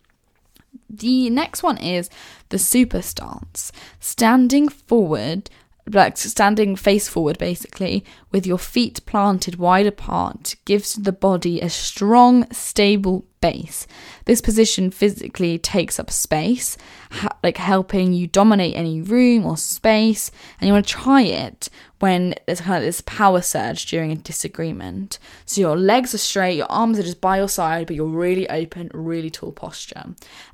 The 0.88 1.30
next 1.30 1.62
one 1.62 1.78
is 1.78 2.10
the 2.48 2.58
super 2.58 3.02
stance, 3.02 3.72
standing 4.00 4.68
forward, 4.68 5.50
like 5.88 6.16
standing 6.16 6.74
face 6.76 7.08
forward 7.08 7.38
basically, 7.38 8.04
with 8.36 8.46
your 8.46 8.58
feet 8.58 9.00
planted 9.06 9.56
wide 9.56 9.86
apart, 9.86 10.56
gives 10.66 10.92
the 10.92 11.10
body 11.10 11.58
a 11.58 11.70
strong, 11.70 12.46
stable 12.52 13.24
base. 13.40 13.86
This 14.26 14.40
position 14.40 14.90
physically 14.90 15.58
takes 15.58 15.98
up 15.98 16.10
space, 16.10 16.76
ha- 17.12 17.38
like 17.42 17.56
helping 17.56 18.12
you 18.12 18.26
dominate 18.26 18.76
any 18.76 19.00
room 19.00 19.46
or 19.46 19.56
space, 19.56 20.30
and 20.60 20.66
you 20.66 20.74
want 20.74 20.86
to 20.86 20.92
try 20.92 21.22
it 21.22 21.70
when 21.98 22.34
there's 22.44 22.60
kind 22.60 22.76
of 22.76 22.82
this 22.82 23.00
power 23.02 23.40
surge 23.40 23.86
during 23.86 24.12
a 24.12 24.16
disagreement. 24.16 25.18
So 25.46 25.60
your 25.60 25.76
legs 25.76 26.12
are 26.12 26.18
straight, 26.18 26.56
your 26.56 26.70
arms 26.70 26.98
are 26.98 27.02
just 27.02 27.20
by 27.20 27.38
your 27.38 27.48
side, 27.48 27.86
but 27.86 27.96
you're 27.96 28.06
really 28.06 28.48
open, 28.50 28.90
really 28.92 29.30
tall 29.30 29.52
posture. 29.52 30.04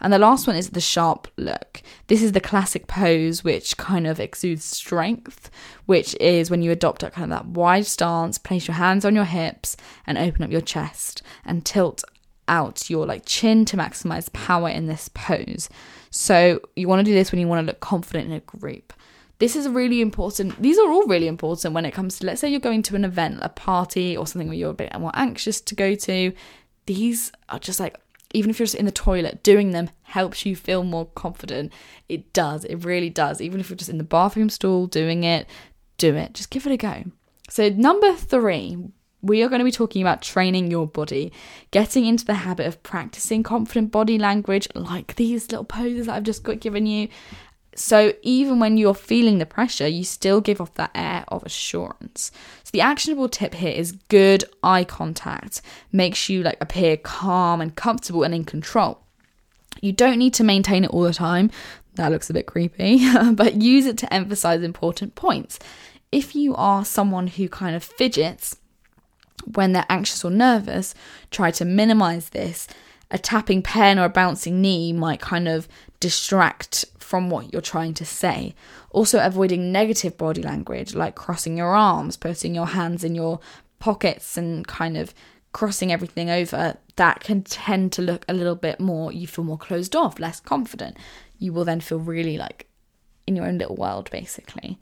And 0.00 0.12
the 0.12 0.18
last 0.18 0.46
one 0.46 0.54
is 0.54 0.70
the 0.70 0.80
sharp 0.80 1.26
look. 1.36 1.82
This 2.06 2.22
is 2.22 2.32
the 2.32 2.40
classic 2.40 2.86
pose 2.86 3.42
which 3.42 3.76
kind 3.76 4.06
of 4.06 4.20
exudes 4.20 4.64
strength, 4.64 5.50
which 5.86 6.14
is 6.20 6.50
when 6.50 6.62
you 6.62 6.70
adopt 6.70 7.02
a 7.02 7.10
kind 7.10 7.32
of 7.32 7.38
that 7.38 7.46
wide 7.46 7.71
stance, 7.80 8.38
place 8.38 8.68
your 8.68 8.76
hands 8.76 9.04
on 9.04 9.14
your 9.14 9.24
hips 9.24 9.76
and 10.06 10.18
open 10.18 10.42
up 10.42 10.50
your 10.50 10.60
chest 10.60 11.22
and 11.44 11.64
tilt 11.64 12.04
out 12.48 12.90
your 12.90 13.06
like 13.06 13.24
chin 13.24 13.64
to 13.64 13.76
maximize 13.76 14.32
power 14.32 14.68
in 14.68 14.86
this 14.86 15.08
pose. 15.14 15.68
So 16.10 16.60
you 16.76 16.88
want 16.88 17.00
to 17.00 17.10
do 17.10 17.14
this 17.14 17.32
when 17.32 17.40
you 17.40 17.48
want 17.48 17.60
to 17.60 17.66
look 17.66 17.80
confident 17.80 18.26
in 18.26 18.32
a 18.32 18.40
group. 18.40 18.92
This 19.38 19.56
is 19.56 19.68
really 19.68 20.00
important. 20.00 20.60
These 20.60 20.78
are 20.78 20.88
all 20.88 21.06
really 21.06 21.26
important 21.26 21.74
when 21.74 21.84
it 21.84 21.92
comes 21.92 22.18
to, 22.18 22.26
let's 22.26 22.40
say, 22.40 22.48
you're 22.48 22.60
going 22.60 22.82
to 22.84 22.94
an 22.94 23.04
event, 23.04 23.40
a 23.42 23.48
party, 23.48 24.16
or 24.16 24.26
something 24.26 24.46
where 24.46 24.56
you're 24.56 24.70
a 24.70 24.74
bit 24.74 24.96
more 25.00 25.10
anxious 25.14 25.60
to 25.62 25.74
go 25.74 25.94
to. 25.96 26.32
These 26.86 27.32
are 27.48 27.58
just 27.58 27.80
like, 27.80 27.96
even 28.34 28.50
if 28.50 28.58
you're 28.58 28.66
just 28.66 28.76
in 28.76 28.84
the 28.86 28.92
toilet, 28.92 29.42
doing 29.42 29.72
them 29.72 29.90
helps 30.02 30.46
you 30.46 30.54
feel 30.54 30.84
more 30.84 31.06
confident. 31.06 31.72
It 32.08 32.32
does. 32.32 32.64
It 32.64 32.84
really 32.84 33.10
does. 33.10 33.40
Even 33.40 33.58
if 33.58 33.68
you're 33.68 33.76
just 33.76 33.90
in 33.90 33.98
the 33.98 34.04
bathroom 34.04 34.48
stall 34.48 34.86
doing 34.86 35.24
it, 35.24 35.46
do 35.96 36.14
it. 36.14 36.34
Just 36.34 36.50
give 36.50 36.66
it 36.66 36.72
a 36.72 36.76
go. 36.76 37.04
So, 37.52 37.68
number 37.68 38.14
three, 38.14 38.78
we 39.20 39.42
are 39.42 39.48
going 39.50 39.58
to 39.58 39.64
be 39.66 39.70
talking 39.70 40.00
about 40.00 40.22
training 40.22 40.70
your 40.70 40.86
body, 40.86 41.34
getting 41.70 42.06
into 42.06 42.24
the 42.24 42.32
habit 42.32 42.66
of 42.66 42.82
practicing 42.82 43.42
confident 43.42 43.90
body 43.90 44.18
language 44.18 44.66
like 44.74 45.16
these 45.16 45.50
little 45.50 45.66
poses 45.66 46.06
that 46.06 46.14
I've 46.14 46.22
just 46.22 46.44
got 46.44 46.60
given 46.60 46.86
you, 46.86 47.08
so 47.74 48.14
even 48.22 48.58
when 48.58 48.78
you're 48.78 48.94
feeling 48.94 49.36
the 49.36 49.44
pressure, 49.44 49.86
you 49.86 50.02
still 50.02 50.40
give 50.40 50.62
off 50.62 50.72
that 50.76 50.92
air 50.94 51.26
of 51.28 51.42
assurance. 51.42 52.32
So 52.64 52.70
the 52.72 52.80
actionable 52.80 53.28
tip 53.28 53.52
here 53.52 53.74
is 53.74 53.92
good 54.08 54.44
eye 54.62 54.84
contact. 54.84 55.60
Makes 55.92 56.30
you 56.30 56.42
like 56.42 56.56
appear 56.58 56.96
calm 56.96 57.60
and 57.60 57.76
comfortable 57.76 58.22
and 58.22 58.34
in 58.34 58.44
control. 58.44 59.02
You 59.82 59.92
don't 59.92 60.18
need 60.18 60.32
to 60.34 60.44
maintain 60.44 60.84
it 60.84 60.90
all 60.90 61.02
the 61.02 61.12
time. 61.12 61.50
That 61.96 62.12
looks 62.12 62.30
a 62.30 62.32
bit 62.32 62.46
creepy, 62.46 63.06
but 63.34 63.60
use 63.60 63.84
it 63.84 63.98
to 63.98 64.14
emphasize 64.14 64.62
important 64.62 65.14
points. 65.14 65.58
If 66.12 66.36
you 66.36 66.54
are 66.54 66.84
someone 66.84 67.26
who 67.26 67.48
kind 67.48 67.74
of 67.74 67.82
fidgets 67.82 68.56
when 69.54 69.72
they're 69.72 69.86
anxious 69.88 70.24
or 70.24 70.30
nervous, 70.30 70.94
try 71.30 71.50
to 71.52 71.64
minimize 71.64 72.28
this. 72.28 72.68
A 73.10 73.18
tapping 73.18 73.62
pen 73.62 73.98
or 73.98 74.04
a 74.04 74.10
bouncing 74.10 74.60
knee 74.60 74.92
might 74.92 75.20
kind 75.20 75.48
of 75.48 75.68
distract 76.00 76.84
from 76.98 77.28
what 77.28 77.52
you're 77.52 77.60
trying 77.60 77.94
to 77.94 78.04
say. 78.04 78.54
Also, 78.90 79.18
avoiding 79.22 79.72
negative 79.72 80.16
body 80.16 80.42
language 80.42 80.94
like 80.94 81.14
crossing 81.14 81.56
your 81.56 81.74
arms, 81.74 82.16
putting 82.16 82.54
your 82.54 82.68
hands 82.68 83.04
in 83.04 83.14
your 83.14 83.40
pockets, 83.78 84.36
and 84.36 84.66
kind 84.66 84.96
of 84.96 85.12
crossing 85.52 85.92
everything 85.92 86.30
over. 86.30 86.76
That 86.96 87.20
can 87.20 87.42
tend 87.42 87.92
to 87.92 88.02
look 88.02 88.24
a 88.28 88.34
little 88.34 88.54
bit 88.54 88.80
more, 88.80 89.12
you 89.12 89.26
feel 89.26 89.44
more 89.44 89.58
closed 89.58 89.94
off, 89.96 90.18
less 90.18 90.40
confident. 90.40 90.96
You 91.38 91.52
will 91.52 91.64
then 91.64 91.80
feel 91.80 91.98
really 91.98 92.38
like 92.38 92.66
in 93.26 93.36
your 93.36 93.46
own 93.46 93.58
little 93.58 93.76
world, 93.76 94.10
basically. 94.10 94.78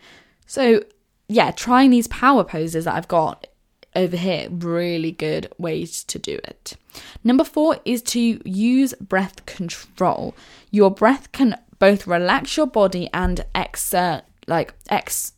So, 0.46 0.82
yeah, 1.30 1.52
trying 1.52 1.90
these 1.90 2.08
power 2.08 2.42
poses 2.42 2.86
that 2.86 2.94
I've 2.94 3.06
got 3.06 3.46
over 3.94 4.16
here, 4.16 4.48
really 4.50 5.12
good 5.12 5.52
ways 5.58 6.02
to 6.04 6.18
do 6.18 6.40
it. 6.42 6.76
Number 7.22 7.44
four 7.44 7.78
is 7.84 8.02
to 8.02 8.40
use 8.44 8.94
breath 8.94 9.46
control. 9.46 10.34
Your 10.72 10.90
breath 10.90 11.30
can 11.30 11.56
both 11.78 12.08
relax 12.08 12.56
your 12.56 12.66
body 12.66 13.08
and 13.14 13.44
exert, 13.54 14.22
like, 14.48 14.74
ex, 14.88 15.32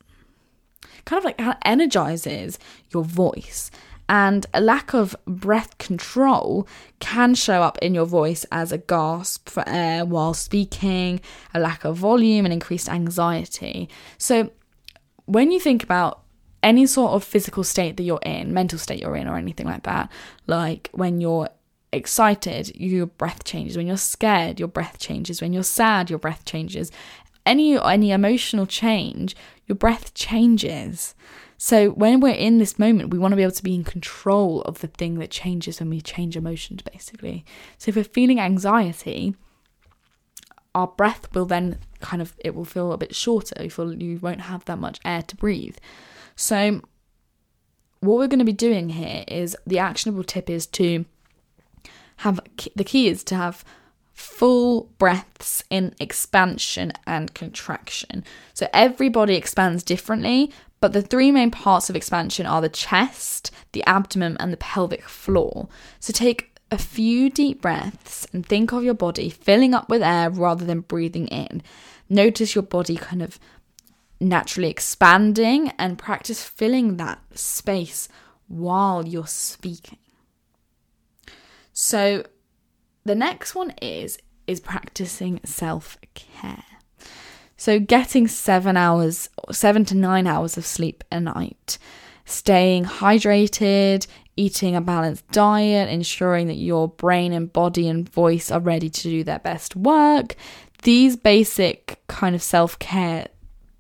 kind 1.05 1.19
of 1.19 1.25
like 1.25 1.41
energizes 1.63 2.59
your 2.91 3.05
voice. 3.05 3.71
And 4.09 4.47
a 4.55 4.63
lack 4.63 4.95
of 4.95 5.15
breath 5.27 5.77
control 5.77 6.67
can 7.01 7.35
show 7.35 7.63
up 7.63 7.79
in 7.83 7.95
your 7.95 8.07
voice 8.07 8.47
as 8.51 8.73
a 8.73 8.79
gasp 8.79 9.49
for 9.49 9.63
air 9.67 10.07
while 10.07 10.33
speaking, 10.33 11.21
a 11.53 11.61
lack 11.61 11.85
of 11.85 11.99
volume, 11.99 12.47
and 12.47 12.53
increased 12.53 12.89
anxiety. 12.89 13.91
So, 14.17 14.51
when 15.27 15.51
you 15.51 15.61
think 15.61 15.83
about 15.83 16.23
any 16.63 16.87
sort 16.87 17.13
of 17.13 17.25
physical 17.25 17.65
state 17.65 17.97
that 17.97 18.05
you're 18.05 18.21
in, 18.23 18.55
mental 18.55 18.79
state 18.79 19.01
you're 19.01 19.17
in, 19.17 19.29
or 19.29 19.37
anything 19.37 19.67
like 19.67 19.83
that, 19.83 20.11
like 20.47 20.91
when 20.93 21.21
you're 21.21 21.49
excited, 21.93 22.75
your 22.75 23.07
breath 23.07 23.45
changes. 23.45 23.77
When 23.77 23.87
you're 23.87 23.97
scared, 23.97 24.59
your 24.59 24.69
breath 24.69 24.99
changes. 24.99 25.41
When 25.41 25.53
you're 25.53 25.63
sad, 25.63 26.11
your 26.11 26.19
breath 26.19 26.45
changes. 26.45 26.91
Any 27.45 27.79
any 27.79 28.13
emotional 28.13 28.67
change, 28.67 29.35
your 29.67 29.77
breath 29.77 30.15
changes. 30.15 31.15
So 31.59 31.91
when 31.91 32.21
we're 32.21 32.35
in 32.35 32.59
this 32.59 32.79
moment, 32.79 33.11
we 33.11 33.19
want 33.19 33.33
to 33.33 33.37
be 33.37 33.43
able 33.43 33.53
to 33.53 33.63
be 33.63 33.75
in 33.75 33.85
control 33.85 34.63
of 34.63 34.81
the 34.81 34.89
thing 34.89 35.19
that 35.19 35.31
changes 35.31 35.79
when 35.79 35.91
we 35.91 36.01
change 36.01 36.37
emotions, 36.37 36.83
basically. 36.83 37.45
So 37.79 37.91
if 37.91 37.97
we're 37.97 38.05
feeling 38.05 38.41
anxiety, 38.41 39.37
our 40.75 40.89
breath 40.89 41.33
will 41.35 41.47
then 41.47 41.79
kind 42.03 42.21
of 42.21 42.35
it 42.39 42.55
will 42.55 42.65
feel 42.65 42.93
a 42.93 42.99
bit 42.99 43.15
shorter. 43.15 43.63
You 43.63 43.71
feel 43.71 43.95
you 43.95 44.19
won't 44.19 44.43
have 44.43 44.65
that 44.67 44.79
much 44.79 45.01
air 45.05 45.23
to 45.23 45.37
breathe. 45.37 45.77
So 46.37 46.83
what 48.01 48.19
we're 48.19 48.29
going 48.29 48.39
to 48.41 48.45
be 48.45 48.53
doing 48.53 48.91
here 48.91 49.25
is 49.29 49.57
the 49.67 49.79
actionable 49.79 50.25
tip 50.25 50.51
is 50.51 50.67
to 50.69 51.05
have 52.17 52.41
the 52.77 52.85
key 52.85 53.09
is 53.09 53.25
to 53.25 53.37
have 53.37 53.65
full 54.13 54.91
breaths 54.99 55.65
in 55.71 55.95
expansion 55.99 56.93
and 57.07 57.35
contraction. 57.35 58.25
So 58.55 58.69
everybody 58.73 59.35
expands 59.35 59.83
differently, 59.83 60.53
but 60.81 60.93
the 60.93 61.03
three 61.03 61.31
main 61.31 61.51
parts 61.51 61.89
of 61.89 61.97
expansion 61.97 62.47
are 62.47 62.61
the 62.61 62.69
chest, 62.69 63.51
the 63.73 63.85
abdomen, 63.85 64.37
and 64.39 64.53
the 64.53 64.59
pelvic 64.59 65.05
floor. 65.05 65.69
So 66.01 66.13
take 66.13 66.53
a 66.71 66.79
few 66.79 67.31
deep 67.31 67.61
breaths 67.61 68.27
and 68.33 68.45
think 68.45 68.73
of 68.73 68.83
your 68.83 68.95
body 68.95 69.29
filling 69.29 69.75
up 69.75 69.89
with 69.89 70.03
air 70.03 70.31
rather 70.31 70.65
than 70.65 70.81
breathing 70.81 71.29
in. 71.29 71.63
Notice 72.13 72.55
your 72.55 72.63
body 72.63 72.97
kind 72.97 73.23
of 73.23 73.41
naturally 74.21 74.69
expanding 74.69 75.73
and 75.79 75.99
practice 75.99 76.45
filling 76.45 76.99
that 76.99 77.19
space 77.35 78.07
while 78.49 79.09
you're 79.09 79.27
speaking. 79.27 79.97
So 81.73 82.25
the 83.05 83.15
next 83.15 83.55
one 83.55 83.73
is 83.81 84.19
is 84.47 84.61
practicing 84.61 85.41
self-care. 85.45 86.65
So 87.57 87.81
getting 87.81 88.29
7 88.29 88.77
hours 88.77 89.31
7 89.51 89.87
to 89.87 89.97
9 89.97 90.27
hours 90.27 90.59
of 90.59 90.67
sleep 90.67 91.03
a 91.11 91.19
night, 91.19 91.79
staying 92.27 92.85
hydrated, 92.85 94.07
eating 94.37 94.77
a 94.77 94.83
balanced 94.83 95.27
diet, 95.31 95.89
ensuring 95.89 96.49
that 96.49 96.57
your 96.57 96.89
brain 96.89 97.33
and 97.33 97.51
body 97.51 97.89
and 97.89 98.07
voice 98.07 98.51
are 98.51 98.61
ready 98.61 98.91
to 98.91 99.03
do 99.03 99.25
their 99.25 99.39
best 99.39 99.75
work. 99.75 100.37
These 100.83 101.17
basic 101.17 102.03
kind 102.09 102.35
of 102.35 102.43
self-care 102.43 103.29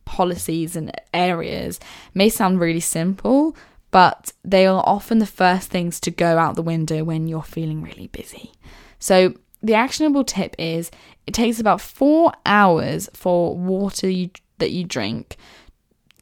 policies 0.04 0.76
and 0.76 0.92
areas 1.12 1.80
may 2.14 2.28
sound 2.28 2.60
really 2.60 2.80
simple, 2.80 3.56
but 3.90 4.32
they 4.44 4.66
are 4.66 4.82
often 4.86 5.18
the 5.18 5.26
first 5.26 5.68
things 5.68 6.00
to 6.00 6.10
go 6.10 6.38
out 6.38 6.54
the 6.54 6.62
window 6.62 7.04
when 7.04 7.26
you're 7.26 7.42
feeling 7.42 7.82
really 7.82 8.08
busy. 8.08 8.52
So, 8.98 9.34
the 9.62 9.74
actionable 9.74 10.24
tip 10.24 10.56
is 10.58 10.90
it 11.26 11.34
takes 11.34 11.60
about 11.60 11.80
four 11.80 12.32
hours 12.44 13.08
for 13.14 13.56
water 13.56 14.08
you, 14.08 14.30
that 14.58 14.72
you 14.72 14.84
drink 14.84 15.36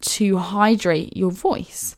to 0.01 0.37
hydrate 0.39 1.17
your 1.17 1.31
voice. 1.31 1.97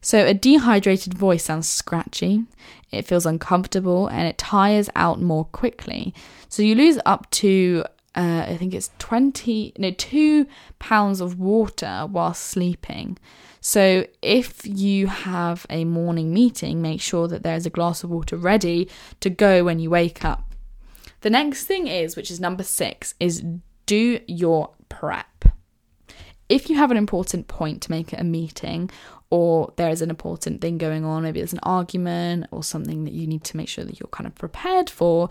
So, 0.00 0.24
a 0.26 0.34
dehydrated 0.34 1.14
voice 1.14 1.44
sounds 1.44 1.68
scratchy, 1.68 2.44
it 2.90 3.06
feels 3.06 3.26
uncomfortable, 3.26 4.06
and 4.08 4.28
it 4.28 4.38
tires 4.38 4.90
out 4.94 5.20
more 5.20 5.46
quickly. 5.46 6.14
So, 6.48 6.62
you 6.62 6.74
lose 6.74 6.98
up 7.06 7.30
to 7.32 7.84
uh, 8.14 8.46
I 8.48 8.56
think 8.56 8.74
it's 8.74 8.90
20, 8.98 9.74
no, 9.78 9.90
two 9.90 10.46
pounds 10.78 11.20
of 11.20 11.38
water 11.38 12.06
while 12.10 12.34
sleeping. 12.34 13.18
So 13.60 14.06
if 14.22 14.66
you 14.66 15.06
have 15.06 15.66
a 15.70 15.84
morning 15.84 16.32
meeting, 16.32 16.82
make 16.82 17.00
sure 17.00 17.26
that 17.28 17.42
there's 17.42 17.66
a 17.66 17.70
glass 17.70 18.04
of 18.04 18.10
water 18.10 18.36
ready 18.36 18.90
to 19.20 19.30
go 19.30 19.64
when 19.64 19.78
you 19.78 19.90
wake 19.90 20.24
up. 20.24 20.54
The 21.22 21.30
next 21.30 21.64
thing 21.64 21.86
is, 21.86 22.16
which 22.16 22.30
is 22.30 22.38
number 22.38 22.62
six, 22.62 23.14
is 23.18 23.42
do 23.86 24.20
your 24.26 24.70
prep. 24.90 25.46
If 26.50 26.68
you 26.68 26.76
have 26.76 26.90
an 26.90 26.98
important 26.98 27.48
point 27.48 27.80
to 27.82 27.90
make 27.90 28.12
at 28.12 28.20
a 28.20 28.24
meeting, 28.24 28.90
or 29.30 29.72
there 29.76 29.88
is 29.88 30.02
an 30.02 30.10
important 30.10 30.60
thing 30.60 30.78
going 30.78 31.04
on, 31.04 31.22
maybe 31.22 31.40
there's 31.40 31.54
an 31.54 31.60
argument 31.62 32.46
or 32.50 32.62
something 32.62 33.04
that 33.04 33.14
you 33.14 33.26
need 33.26 33.42
to 33.44 33.56
make 33.56 33.68
sure 33.68 33.84
that 33.84 33.98
you're 33.98 34.08
kind 34.08 34.26
of 34.26 34.34
prepared 34.34 34.90
for, 34.90 35.30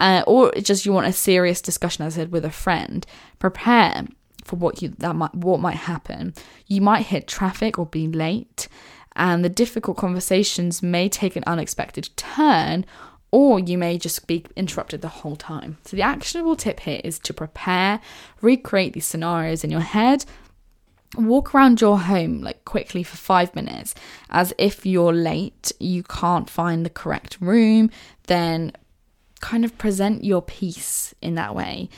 uh, 0.00 0.24
or 0.26 0.50
just 0.52 0.86
you 0.86 0.92
want 0.92 1.06
a 1.06 1.12
serious 1.12 1.60
discussion, 1.60 2.04
as 2.04 2.14
I 2.14 2.22
said, 2.22 2.32
with 2.32 2.44
a 2.44 2.50
friend, 2.50 3.06
prepare 3.38 4.06
for 4.44 4.56
what 4.56 4.82
you 4.82 4.88
that 4.98 5.14
might 5.14 5.34
what 5.34 5.60
might 5.60 5.76
happen. 5.76 6.34
You 6.66 6.80
might 6.80 7.06
hit 7.06 7.28
traffic 7.28 7.78
or 7.78 7.86
be 7.86 8.08
late, 8.08 8.66
and 9.14 9.44
the 9.44 9.50
difficult 9.50 9.96
conversations 9.96 10.82
may 10.82 11.08
take 11.08 11.36
an 11.36 11.44
unexpected 11.46 12.08
turn, 12.16 12.86
or 13.30 13.60
you 13.60 13.76
may 13.76 13.98
just 13.98 14.26
be 14.26 14.44
interrupted 14.56 15.02
the 15.02 15.08
whole 15.08 15.36
time. 15.36 15.76
So 15.84 15.96
the 15.96 16.02
actionable 16.02 16.56
tip 16.56 16.80
here 16.80 17.00
is 17.04 17.18
to 17.20 17.34
prepare, 17.34 18.00
recreate 18.40 18.94
these 18.94 19.06
scenarios 19.06 19.62
in 19.62 19.70
your 19.70 19.80
head. 19.80 20.24
Walk 21.16 21.52
around 21.52 21.80
your 21.80 21.98
home 21.98 22.40
like 22.40 22.64
quickly 22.64 23.02
for 23.02 23.16
five 23.16 23.52
minutes 23.56 23.96
as 24.30 24.54
if 24.58 24.86
you're 24.86 25.12
late, 25.12 25.72
you 25.80 26.04
can't 26.04 26.48
find 26.48 26.86
the 26.86 26.90
correct 26.90 27.36
room, 27.40 27.90
then 28.28 28.72
kind 29.40 29.64
of 29.64 29.76
present 29.78 30.24
your 30.24 30.42
piece 30.42 31.14
in 31.20 31.34
that 31.34 31.54
way 31.54 31.88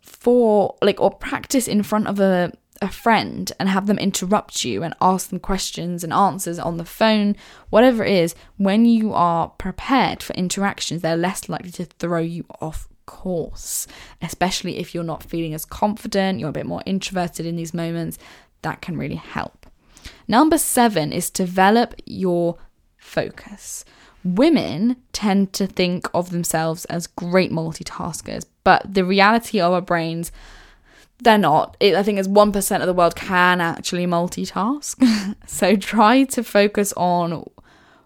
for 0.00 0.76
like 0.82 1.00
or 1.00 1.10
practice 1.10 1.68
in 1.68 1.82
front 1.82 2.06
of 2.08 2.18
a 2.20 2.52
a 2.82 2.88
friend 2.88 3.52
and 3.58 3.68
have 3.68 3.86
them 3.86 3.98
interrupt 3.98 4.64
you 4.64 4.82
and 4.82 4.94
ask 5.00 5.30
them 5.30 5.40
questions 5.40 6.04
and 6.04 6.12
answers 6.12 6.58
on 6.58 6.76
the 6.76 6.84
phone, 6.84 7.36
whatever 7.70 8.04
it 8.04 8.12
is, 8.12 8.34
when 8.58 8.84
you 8.84 9.12
are 9.12 9.48
prepared 9.48 10.22
for 10.22 10.34
interactions, 10.34 11.02
they're 11.02 11.16
less 11.16 11.48
likely 11.48 11.70
to 11.70 11.84
throw 11.84 12.20
you 12.20 12.44
off 12.60 12.88
course, 13.06 13.86
especially 14.20 14.78
if 14.78 14.94
you're 14.94 15.04
not 15.04 15.22
feeling 15.22 15.54
as 15.54 15.64
confident, 15.64 16.38
you're 16.38 16.50
a 16.50 16.52
bit 16.52 16.66
more 16.66 16.82
introverted 16.84 17.46
in 17.46 17.56
these 17.56 17.72
moments. 17.72 18.18
That 18.62 18.82
can 18.82 18.98
really 18.98 19.16
help. 19.16 19.66
Number 20.28 20.58
seven 20.58 21.12
is 21.12 21.30
develop 21.30 21.94
your 22.04 22.58
focus. 22.96 23.84
Women 24.26 24.96
tend 25.12 25.52
to 25.52 25.68
think 25.68 26.08
of 26.12 26.30
themselves 26.30 26.84
as 26.86 27.06
great 27.06 27.52
multitaskers, 27.52 28.44
but 28.64 28.92
the 28.92 29.04
reality 29.04 29.60
of 29.60 29.72
our 29.72 29.80
brains, 29.80 30.32
they're 31.22 31.38
not. 31.38 31.76
It, 31.78 31.94
I 31.94 32.02
think 32.02 32.18
as 32.18 32.26
1% 32.26 32.80
of 32.80 32.86
the 32.86 32.92
world 32.92 33.14
can 33.14 33.60
actually 33.60 34.04
multitask. 34.04 35.36
so 35.46 35.76
try 35.76 36.24
to 36.24 36.42
focus 36.42 36.92
on 36.96 37.48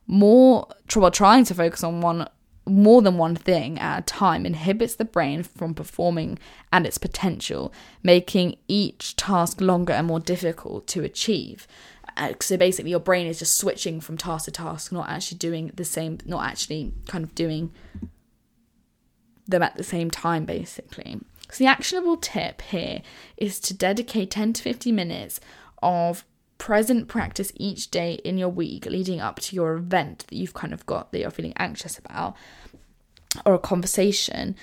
more, 0.06 0.68
well, 0.94 1.10
trying 1.10 1.44
to 1.46 1.54
focus 1.54 1.82
on 1.82 2.02
one 2.02 2.28
more 2.66 3.00
than 3.00 3.16
one 3.16 3.34
thing 3.34 3.78
at 3.78 3.98
a 3.98 4.02
time 4.02 4.44
inhibits 4.44 4.94
the 4.94 5.04
brain 5.04 5.42
from 5.42 5.74
performing 5.74 6.38
at 6.70 6.84
its 6.84 6.98
potential, 6.98 7.72
making 8.02 8.56
each 8.68 9.16
task 9.16 9.60
longer 9.60 9.94
and 9.94 10.06
more 10.06 10.20
difficult 10.20 10.86
to 10.88 11.02
achieve. 11.02 11.66
Uh, 12.20 12.34
so 12.40 12.56
basically, 12.58 12.90
your 12.90 13.00
brain 13.00 13.26
is 13.26 13.38
just 13.38 13.56
switching 13.56 13.98
from 13.98 14.18
task 14.18 14.44
to 14.44 14.50
task, 14.50 14.92
not 14.92 15.08
actually 15.08 15.38
doing 15.38 15.72
the 15.74 15.86
same, 15.86 16.18
not 16.26 16.46
actually 16.46 16.92
kind 17.08 17.24
of 17.24 17.34
doing 17.34 17.72
them 19.48 19.62
at 19.62 19.74
the 19.76 19.82
same 19.82 20.10
time, 20.10 20.44
basically. 20.44 21.18
So, 21.50 21.64
the 21.64 21.66
actionable 21.66 22.18
tip 22.18 22.60
here 22.60 23.00
is 23.38 23.58
to 23.60 23.74
dedicate 23.74 24.30
10 24.30 24.52
to 24.52 24.62
50 24.62 24.92
minutes 24.92 25.40
of 25.82 26.26
present 26.58 27.08
practice 27.08 27.52
each 27.56 27.90
day 27.90 28.20
in 28.22 28.36
your 28.36 28.50
week 28.50 28.84
leading 28.84 29.18
up 29.18 29.40
to 29.40 29.56
your 29.56 29.72
event 29.72 30.26
that 30.28 30.36
you've 30.36 30.52
kind 30.52 30.74
of 30.74 30.84
got 30.84 31.10
that 31.10 31.18
you're 31.18 31.30
feeling 31.30 31.54
anxious 31.56 31.98
about 31.98 32.36
or 33.46 33.54
a 33.54 33.58
conversation 33.58 34.54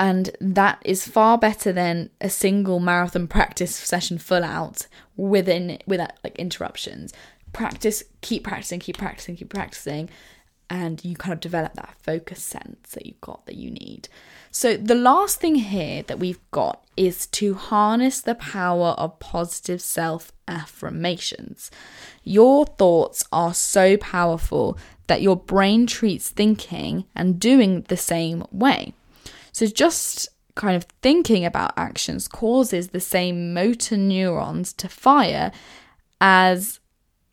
and 0.00 0.30
that 0.40 0.80
is 0.82 1.06
far 1.06 1.36
better 1.36 1.72
than 1.72 2.08
a 2.22 2.30
single 2.30 2.80
marathon 2.80 3.28
practice 3.28 3.76
session 3.76 4.16
full 4.16 4.42
out 4.42 4.86
within 5.14 5.78
without 5.86 6.12
uh, 6.12 6.14
like 6.24 6.36
interruptions. 6.38 7.12
Practice 7.52 8.02
keep 8.22 8.42
practicing 8.44 8.80
keep 8.80 8.96
practicing 8.96 9.36
keep 9.36 9.50
practicing 9.50 10.08
and 10.70 11.04
you 11.04 11.16
kind 11.16 11.34
of 11.34 11.40
develop 11.40 11.74
that 11.74 11.96
focus 12.02 12.42
sense 12.42 12.92
that 12.92 13.04
you've 13.04 13.20
got 13.20 13.44
that 13.44 13.56
you 13.56 13.70
need. 13.70 14.08
So 14.50 14.74
the 14.76 14.94
last 14.94 15.38
thing 15.38 15.56
here 15.56 16.02
that 16.04 16.18
we've 16.18 16.40
got 16.50 16.82
is 16.96 17.26
to 17.26 17.54
harness 17.54 18.22
the 18.22 18.36
power 18.36 18.94
of 18.96 19.18
positive 19.18 19.82
self 19.82 20.32
affirmations 20.48 21.70
your 22.24 22.66
thoughts 22.66 23.22
are 23.32 23.54
so 23.54 23.96
powerful 23.98 24.76
that 25.06 25.22
your 25.22 25.36
brain 25.36 25.86
treats 25.86 26.28
thinking 26.28 27.04
and 27.14 27.38
doing 27.38 27.82
the 27.82 27.96
same 27.96 28.44
way 28.50 28.92
so 29.52 29.66
just 29.66 30.28
kind 30.54 30.76
of 30.76 30.84
thinking 31.02 31.44
about 31.44 31.72
actions 31.76 32.28
causes 32.28 32.88
the 32.88 33.00
same 33.00 33.54
motor 33.54 33.96
neurons 33.96 34.72
to 34.74 34.88
fire 34.88 35.52
as 36.20 36.80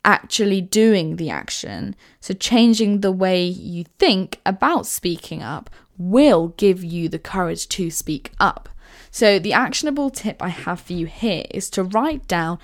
actually 0.05 0.61
doing 0.61 1.17
the 1.17 1.29
action. 1.29 1.95
So, 2.19 2.33
changing 2.33 3.01
the 3.01 3.11
way 3.11 3.43
you 3.45 3.83
think 3.99 4.39
about 4.45 4.87
speaking 4.87 5.43
up 5.43 5.69
will 5.97 6.49
give 6.57 6.83
you 6.83 7.09
the 7.09 7.19
courage 7.19 7.67
to 7.69 7.91
speak 7.91 8.31
up. 8.39 8.69
So, 9.11 9.37
the 9.37 9.53
actionable 9.53 10.09
tip 10.09 10.41
I 10.41 10.49
have 10.49 10.79
for 10.79 10.93
you 10.93 11.05
here 11.05 11.45
is 11.51 11.69
to 11.71 11.83
write 11.83 12.27
down 12.27 12.59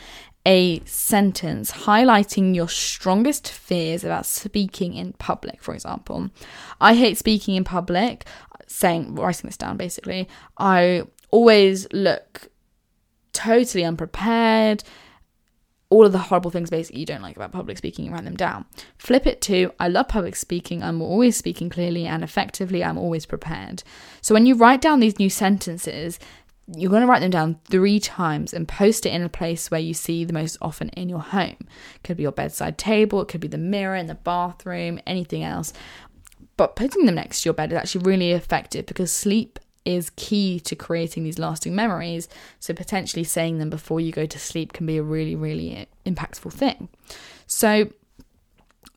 a 0.46 0.82
sentence 0.84 1.72
highlighting 1.72 2.54
your 2.54 2.68
strongest 2.68 3.50
fears 3.50 4.04
about 4.04 4.26
speaking 4.26 4.94
in 4.94 5.13
public, 5.13 5.62
for 5.62 5.74
example. 5.74 6.30
I 6.82 6.96
hate 6.96 7.18
speaking 7.18 7.56
in 7.56 7.63
public, 7.63 8.26
saying, 8.74 9.16
writing 9.16 9.48
this 9.48 9.58
down 9.58 9.78
basically. 9.78 10.28
I 10.58 11.04
always 11.32 11.92
look 11.92 12.50
totally 13.32 13.84
unprepared 13.84 14.84
all 15.94 16.08
of 16.08 16.12
the 16.12 16.18
horrible 16.18 16.50
things 16.50 16.72
basically 16.72 17.00
you 17.02 17.06
don't 17.06 17.22
like 17.22 17.36
about 17.36 17.52
public 17.52 17.78
speaking 17.78 18.06
you 18.06 18.12
write 18.12 18.24
them 18.24 18.36
down. 18.36 18.66
Flip 18.98 19.28
it 19.28 19.42
to 19.42 19.72
I 19.80 19.88
love 19.90 20.08
public 20.08 20.36
speaking, 20.36 20.82
I'm 20.82 21.04
always 21.04 21.38
speaking 21.38 21.70
clearly 21.70 22.08
and 22.08 22.24
effectively, 22.24 22.84
I'm 22.84 22.98
always 22.98 23.28
prepared. 23.28 23.84
So 24.20 24.34
when 24.34 24.48
you 24.48 24.56
write 24.56 24.82
down 24.82 25.00
these 25.00 25.20
new 25.20 25.30
sentences, 25.30 26.18
you're 26.66 26.90
going 26.90 27.02
to 27.02 27.08
write 27.08 27.20
them 27.20 27.30
down 27.30 27.60
three 27.66 28.00
times 28.00 28.54
and 28.54 28.68
post 28.68 29.06
it 29.06 29.14
in 29.14 29.22
a 29.22 29.30
place 29.30 29.70
where 29.70 29.80
you 29.80 29.94
see 29.94 30.24
the 30.24 30.34
most 30.34 30.58
often 30.62 30.90
in 30.90 31.10
your 31.10 31.20
home. 31.20 31.58
It 31.60 32.04
could 32.04 32.18
be 32.18 32.24
your 32.24 32.32
bedside 32.32 32.80
table, 32.80 33.22
it 33.22 33.28
could 33.28 33.42
be 33.42 33.48
the 33.48 33.58
mirror 33.60 33.96
in 33.96 34.08
the 34.08 34.16
bathroom, 34.16 35.00
anything 35.06 35.44
else. 35.44 35.74
But 36.58 36.76
putting 36.76 37.06
them 37.06 37.16
next 37.16 37.42
to 37.42 37.48
your 37.48 37.54
bed 37.54 37.72
is 37.72 37.78
actually 37.78 38.06
really 38.06 38.32
effective 38.32 38.86
because 38.86 39.12
sleep 39.12 39.60
is 39.86 40.12
key 40.12 40.60
to 40.62 40.76
creating 40.76 41.24
these 41.24 41.39
lasting 41.39 41.76
memories. 41.76 42.30
So, 42.60 42.74
potentially 42.74 43.24
saying 43.24 43.58
them 43.58 43.70
before 43.70 44.00
you 44.00 44.12
go 44.12 44.26
to 44.26 44.39
sleep 44.39 44.74
can 44.74 44.86
be 44.86 44.98
a 44.98 45.04
really, 45.04 45.36
really 45.36 45.88
impactful 46.06 46.54
thing. 46.54 46.89
So, 47.48 47.89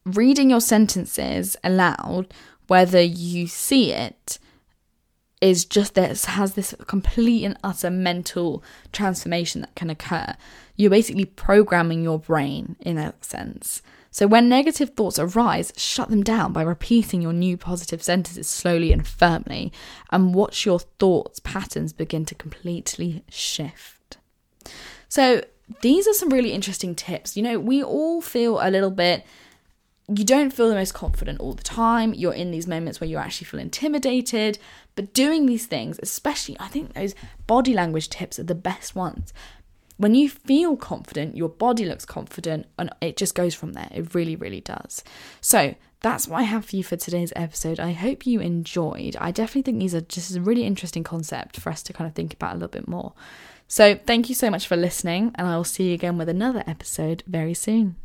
reading 0.04 0.50
your 0.50 0.60
sentences 0.60 1.56
aloud, 1.64 2.32
whether 2.68 3.00
you 3.00 3.46
see 3.46 3.92
it, 3.92 4.38
is 5.40 5.64
just 5.64 5.94
this 5.94 6.24
has 6.24 6.54
this 6.54 6.74
complete 6.86 7.44
and 7.44 7.58
utter 7.62 7.90
mental 7.90 8.62
transformation 8.92 9.60
that 9.60 9.74
can 9.74 9.90
occur. 9.90 10.34
You're 10.76 10.90
basically 10.90 11.26
programming 11.26 12.02
your 12.02 12.18
brain 12.18 12.76
in 12.80 12.96
a 12.96 13.14
sense. 13.20 13.82
So, 14.16 14.26
when 14.26 14.48
negative 14.48 14.94
thoughts 14.96 15.18
arise, 15.18 15.74
shut 15.76 16.08
them 16.08 16.22
down 16.22 16.54
by 16.54 16.62
repeating 16.62 17.20
your 17.20 17.34
new 17.34 17.58
positive 17.58 18.02
sentences 18.02 18.48
slowly 18.48 18.90
and 18.90 19.06
firmly, 19.06 19.70
and 20.10 20.34
watch 20.34 20.64
your 20.64 20.78
thoughts 20.78 21.38
patterns 21.38 21.92
begin 21.92 22.24
to 22.24 22.34
completely 22.34 23.24
shift. 23.28 24.16
So, 25.10 25.42
these 25.82 26.08
are 26.08 26.14
some 26.14 26.30
really 26.30 26.52
interesting 26.52 26.94
tips. 26.94 27.36
You 27.36 27.42
know, 27.42 27.60
we 27.60 27.82
all 27.82 28.22
feel 28.22 28.58
a 28.58 28.70
little 28.70 28.90
bit 28.90 29.22
you 30.08 30.24
don't 30.24 30.52
feel 30.52 30.68
the 30.68 30.74
most 30.76 30.94
confident 30.94 31.40
all 31.40 31.52
the 31.52 31.64
time. 31.64 32.14
You're 32.14 32.32
in 32.32 32.52
these 32.52 32.68
moments 32.68 33.00
where 33.00 33.10
you 33.10 33.16
actually 33.16 33.46
feel 33.46 33.58
intimidated. 33.58 34.56
But 34.94 35.12
doing 35.12 35.46
these 35.46 35.66
things, 35.66 35.98
especially, 36.00 36.56
I 36.60 36.68
think 36.68 36.94
those 36.94 37.16
body 37.48 37.74
language 37.74 38.08
tips 38.08 38.38
are 38.38 38.44
the 38.44 38.54
best 38.54 38.94
ones 38.94 39.34
when 39.96 40.14
you 40.14 40.28
feel 40.28 40.76
confident, 40.76 41.36
your 41.36 41.48
body 41.48 41.84
looks 41.84 42.04
confident, 42.04 42.66
and 42.78 42.90
it 43.00 43.16
just 43.16 43.34
goes 43.34 43.54
from 43.54 43.72
there. 43.72 43.88
It 43.92 44.14
really, 44.14 44.36
really 44.36 44.60
does. 44.60 45.02
So, 45.40 45.74
that's 46.00 46.28
what 46.28 46.38
I 46.38 46.42
have 46.42 46.66
for 46.66 46.76
you 46.76 46.84
for 46.84 46.96
today's 46.96 47.32
episode. 47.34 47.80
I 47.80 47.92
hope 47.92 48.26
you 48.26 48.40
enjoyed. 48.40 49.16
I 49.18 49.30
definitely 49.30 49.62
think 49.62 49.78
these 49.80 49.94
are 49.94 50.02
just 50.02 50.36
a 50.36 50.40
really 50.40 50.64
interesting 50.64 51.02
concept 51.02 51.58
for 51.58 51.70
us 51.70 51.82
to 51.84 51.92
kind 51.92 52.06
of 52.06 52.14
think 52.14 52.34
about 52.34 52.52
a 52.52 52.54
little 52.54 52.68
bit 52.68 52.86
more. 52.86 53.14
So, 53.68 53.98
thank 54.06 54.28
you 54.28 54.34
so 54.34 54.50
much 54.50 54.66
for 54.66 54.76
listening, 54.76 55.32
and 55.34 55.48
I 55.48 55.56
will 55.56 55.64
see 55.64 55.88
you 55.88 55.94
again 55.94 56.18
with 56.18 56.28
another 56.28 56.62
episode 56.66 57.22
very 57.26 57.54
soon. 57.54 57.96